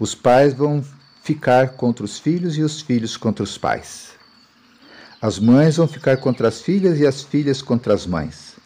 Os 0.00 0.14
pais 0.14 0.54
vão 0.54 0.82
ficar 1.22 1.72
contra 1.72 2.02
os 2.02 2.18
filhos 2.18 2.56
e 2.56 2.62
os 2.62 2.80
filhos 2.80 3.14
contra 3.14 3.44
os 3.44 3.58
pais. 3.58 4.16
As 5.20 5.38
mães 5.38 5.76
vão 5.76 5.88
ficar 5.88 6.18
contra 6.18 6.48
as 6.48 6.60
filhas 6.60 6.98
e 6.98 7.06
as 7.06 7.22
filhas 7.22 7.62
contra 7.62 7.94
as 7.94 8.06
mães. 8.06 8.56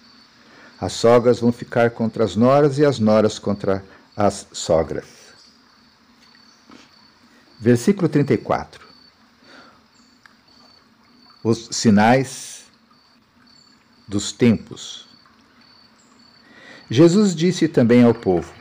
As 0.80 0.92
sogras 0.92 1.40
vão 1.40 1.52
ficar 1.52 1.90
contra 1.90 2.24
as 2.24 2.34
noras 2.34 2.78
e 2.78 2.84
as 2.84 2.98
noras 2.98 3.38
contra 3.38 3.84
as 4.16 4.46
sogras. 4.52 5.06
Versículo 7.58 8.08
34. 8.08 8.88
Os 11.44 11.68
sinais 11.70 12.64
dos 14.08 14.32
tempos. 14.32 15.06
Jesus 16.90 17.34
disse 17.34 17.68
também 17.68 18.02
ao 18.02 18.12
povo: 18.12 18.52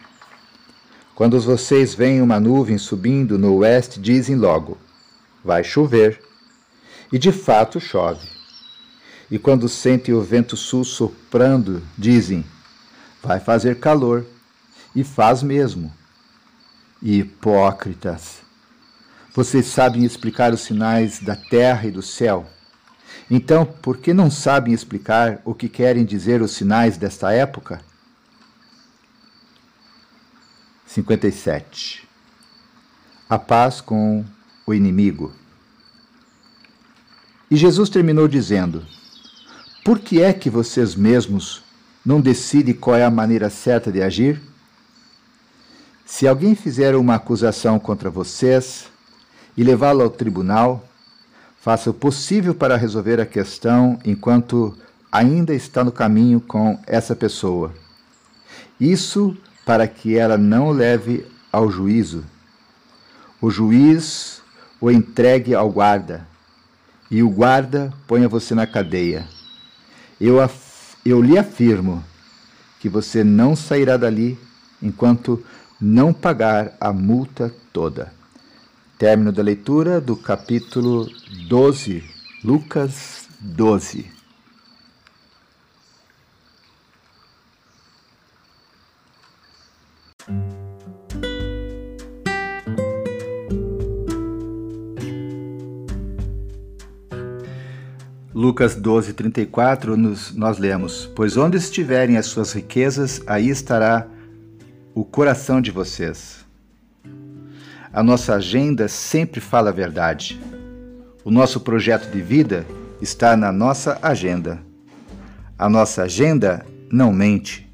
Quando 1.16 1.40
vocês 1.40 1.96
veem 1.96 2.22
uma 2.22 2.40
nuvem 2.40 2.78
subindo 2.78 3.40
no 3.40 3.56
oeste, 3.56 4.00
dizem 4.00 4.36
logo: 4.36 4.78
Vai 5.44 5.64
chover. 5.64 6.29
E 7.12 7.18
de 7.18 7.32
fato 7.32 7.80
chove. 7.80 8.28
E 9.32 9.38
quando 9.38 9.70
sentem 9.70 10.14
o 10.14 10.22
vento 10.22 10.56
sul 10.56 10.84
soprando, 10.84 11.82
dizem: 11.98 12.46
Vai 13.22 13.40
fazer 13.40 13.80
calor. 13.80 14.26
E 14.96 15.04
faz 15.04 15.44
mesmo. 15.44 15.94
Hipócritas! 17.02 18.40
Vocês 19.34 19.68
sabem 19.68 20.04
explicar 20.04 20.52
os 20.52 20.62
sinais 20.62 21.20
da 21.20 21.36
terra 21.36 21.88
e 21.88 21.92
do 21.92 22.02
céu. 22.02 22.50
Então, 23.30 23.66
por 23.66 23.98
que 23.98 24.14
não 24.14 24.32
sabem 24.32 24.74
explicar 24.74 25.40
o 25.46 25.54
que 25.54 25.70
querem 25.70 26.04
dizer 26.04 26.42
os 26.42 26.52
sinais 26.52 26.98
desta 26.98 27.32
época? 27.32 27.82
57. 30.88 32.08
A 33.30 33.38
paz 33.38 33.80
com 33.80 34.26
o 34.66 34.74
inimigo. 34.74 35.39
E 37.50 37.56
Jesus 37.56 37.90
terminou 37.90 38.28
dizendo: 38.28 38.86
Por 39.84 40.00
que 40.00 40.22
é 40.22 40.32
que 40.32 40.50
vocês 40.50 40.96
mesmos 40.96 41.64
não 42.06 42.22
decidem 42.22 42.74
qual 42.74 42.96
é 42.96 43.04
a 43.04 43.10
maneira 43.10 43.50
certa 43.50 43.92
de 43.92 44.02
agir? 44.02 44.42
Se 46.06 46.28
alguém 46.28 46.56
fizer 46.56 46.96
uma 46.96 47.16
acusação 47.16 47.80
contra 47.80 48.10
vocês 48.10 48.88
e 49.56 49.64
levá-la 49.64 50.04
ao 50.04 50.10
tribunal, 50.10 50.88
faça 51.60 51.90
o 51.90 51.94
possível 51.94 52.56
para 52.56 52.78
resolver 52.78 53.20
a 53.20 53.26
questão 53.26 54.00
enquanto 54.06 54.78
ainda 55.12 55.54
está 55.54 55.84
no 55.84 55.92
caminho 55.92 56.40
com 56.40 56.80
essa 56.86 57.16
pessoa. 57.16 57.74
Isso 58.80 59.36
para 59.66 59.88
que 59.88 60.18
ela 60.18 60.38
não 60.38 60.72
leve 60.72 61.26
ao 61.52 61.70
juízo. 61.70 62.24
O 63.42 63.50
juiz 63.50 64.42
o 64.82 64.90
entregue 64.90 65.54
ao 65.54 65.70
guarda, 65.70 66.26
e 67.10 67.24
o 67.24 67.30
guarda 67.30 67.94
ponha 68.08 68.28
você 68.28 68.54
na 68.54 68.68
cadeia. 68.68 69.28
Eu, 70.20 70.38
eu 71.06 71.22
lhe 71.22 71.38
afirmo 71.38 72.04
que 72.80 72.90
você 72.90 73.24
não 73.24 73.56
sairá 73.56 73.98
dali 73.98 74.38
enquanto 74.82 75.44
não 75.80 76.14
pagar 76.14 76.76
a 76.80 76.92
multa 76.92 77.54
toda. 77.72 78.12
Término 78.98 79.32
da 79.32 79.42
leitura 79.42 80.02
do 80.02 80.16
capítulo 80.16 81.08
12, 81.48 82.04
Lucas 82.44 83.28
12. 83.40 84.19
Lucas 98.40 98.74
12, 98.74 99.12
34, 99.12 99.98
nos, 99.98 100.34
nós 100.34 100.58
lemos: 100.58 101.12
Pois 101.14 101.36
onde 101.36 101.58
estiverem 101.58 102.16
as 102.16 102.28
suas 102.28 102.54
riquezas, 102.54 103.22
aí 103.28 103.50
estará 103.50 104.08
o 104.96 105.04
coração 105.04 105.60
de 105.60 105.72
vocês. 105.72 106.46
A 107.92 108.02
nossa 108.02 108.36
agenda 108.36 108.88
sempre 108.88 109.42
fala 109.42 109.72
a 109.72 109.74
verdade. 109.74 110.40
O 111.26 111.30
nosso 111.30 111.60
projeto 111.60 112.10
de 112.10 112.22
vida 112.22 112.66
está 113.02 113.36
na 113.36 113.52
nossa 113.52 114.00
agenda. 114.02 114.62
A 115.58 115.68
nossa 115.68 116.04
agenda 116.04 116.66
não 116.90 117.12
mente. 117.12 117.70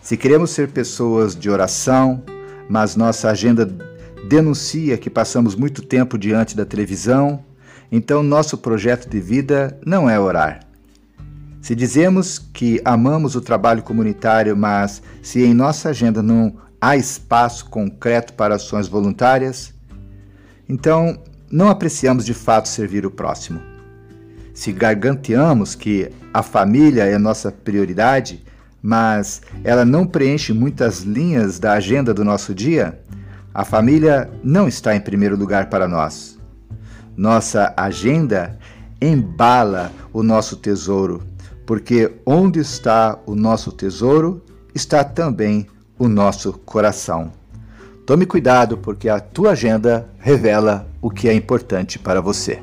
Se 0.00 0.16
queremos 0.16 0.52
ser 0.52 0.68
pessoas 0.68 1.36
de 1.36 1.50
oração, 1.50 2.22
mas 2.66 2.96
nossa 2.96 3.28
agenda 3.28 3.66
denuncia 4.26 4.96
que 4.96 5.10
passamos 5.10 5.54
muito 5.54 5.82
tempo 5.82 6.16
diante 6.16 6.56
da 6.56 6.64
televisão, 6.64 7.44
então 7.90 8.22
nosso 8.22 8.58
projeto 8.58 9.08
de 9.08 9.20
vida 9.20 9.78
não 9.84 10.08
é 10.08 10.18
orar. 10.18 10.60
Se 11.60 11.74
dizemos 11.74 12.38
que 12.38 12.80
amamos 12.84 13.34
o 13.34 13.40
trabalho 13.40 13.82
comunitário, 13.82 14.56
mas 14.56 15.02
se 15.22 15.42
em 15.42 15.52
nossa 15.52 15.90
agenda 15.90 16.22
não 16.22 16.56
há 16.80 16.96
espaço 16.96 17.66
concreto 17.66 18.32
para 18.34 18.54
ações 18.54 18.88
voluntárias, 18.88 19.74
então 20.68 21.18
não 21.50 21.68
apreciamos 21.68 22.24
de 22.24 22.34
fato 22.34 22.68
servir 22.68 23.04
o 23.04 23.10
próximo. 23.10 23.60
Se 24.54 24.72
garganteamos 24.72 25.74
que 25.74 26.10
a 26.32 26.42
família 26.42 27.04
é 27.04 27.18
nossa 27.18 27.50
prioridade, 27.50 28.44
mas 28.82 29.42
ela 29.64 29.84
não 29.84 30.06
preenche 30.06 30.52
muitas 30.52 31.00
linhas 31.00 31.58
da 31.58 31.72
agenda 31.72 32.14
do 32.14 32.24
nosso 32.24 32.54
dia, 32.54 33.00
a 33.52 33.64
família 33.64 34.30
não 34.42 34.68
está 34.68 34.94
em 34.94 35.00
primeiro 35.00 35.36
lugar 35.36 35.68
para 35.68 35.88
nós. 35.88 36.37
Nossa 37.18 37.74
agenda 37.76 38.56
embala 39.02 39.90
o 40.12 40.22
nosso 40.22 40.54
tesouro, 40.54 41.20
porque 41.66 42.12
onde 42.24 42.60
está 42.60 43.18
o 43.26 43.34
nosso 43.34 43.72
tesouro, 43.72 44.40
está 44.72 45.02
também 45.02 45.66
o 45.98 46.06
nosso 46.06 46.52
coração. 46.52 47.32
Tome 48.06 48.24
cuidado, 48.24 48.78
porque 48.78 49.08
a 49.08 49.18
tua 49.18 49.50
agenda 49.50 50.08
revela 50.20 50.86
o 51.02 51.10
que 51.10 51.28
é 51.28 51.34
importante 51.34 51.98
para 51.98 52.20
você. 52.20 52.62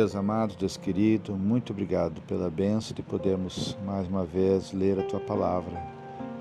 Deus 0.00 0.16
amado, 0.16 0.56
Deus 0.56 0.78
querido, 0.78 1.36
muito 1.36 1.74
obrigado 1.74 2.22
pela 2.22 2.48
benção 2.48 2.94
de 2.94 3.02
podermos 3.02 3.76
mais 3.84 4.08
uma 4.08 4.24
vez 4.24 4.72
ler 4.72 4.98
a 4.98 5.02
tua 5.02 5.20
palavra. 5.20 5.78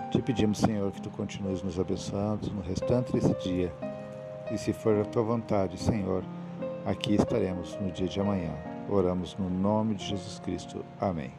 Te 0.10 0.22
pedimos, 0.22 0.60
Senhor, 0.60 0.90
que 0.94 1.02
tu 1.02 1.10
continues 1.10 1.62
nos 1.62 1.78
abençoando 1.78 2.50
no 2.52 2.62
restante 2.62 3.12
desse 3.12 3.34
dia. 3.44 3.70
E 4.50 4.58
se 4.58 4.72
for 4.72 4.96
a 4.96 5.04
tua 5.04 5.24
vontade, 5.24 5.78
Senhor, 5.78 6.24
aqui 6.86 7.16
estaremos 7.16 7.78
no 7.82 7.92
dia 7.92 8.08
de 8.08 8.22
amanhã. 8.22 8.54
Oramos 8.88 9.36
no 9.38 9.50
nome 9.50 9.96
de 9.96 10.06
Jesus 10.06 10.40
Cristo. 10.40 10.86
Amém. 10.98 11.34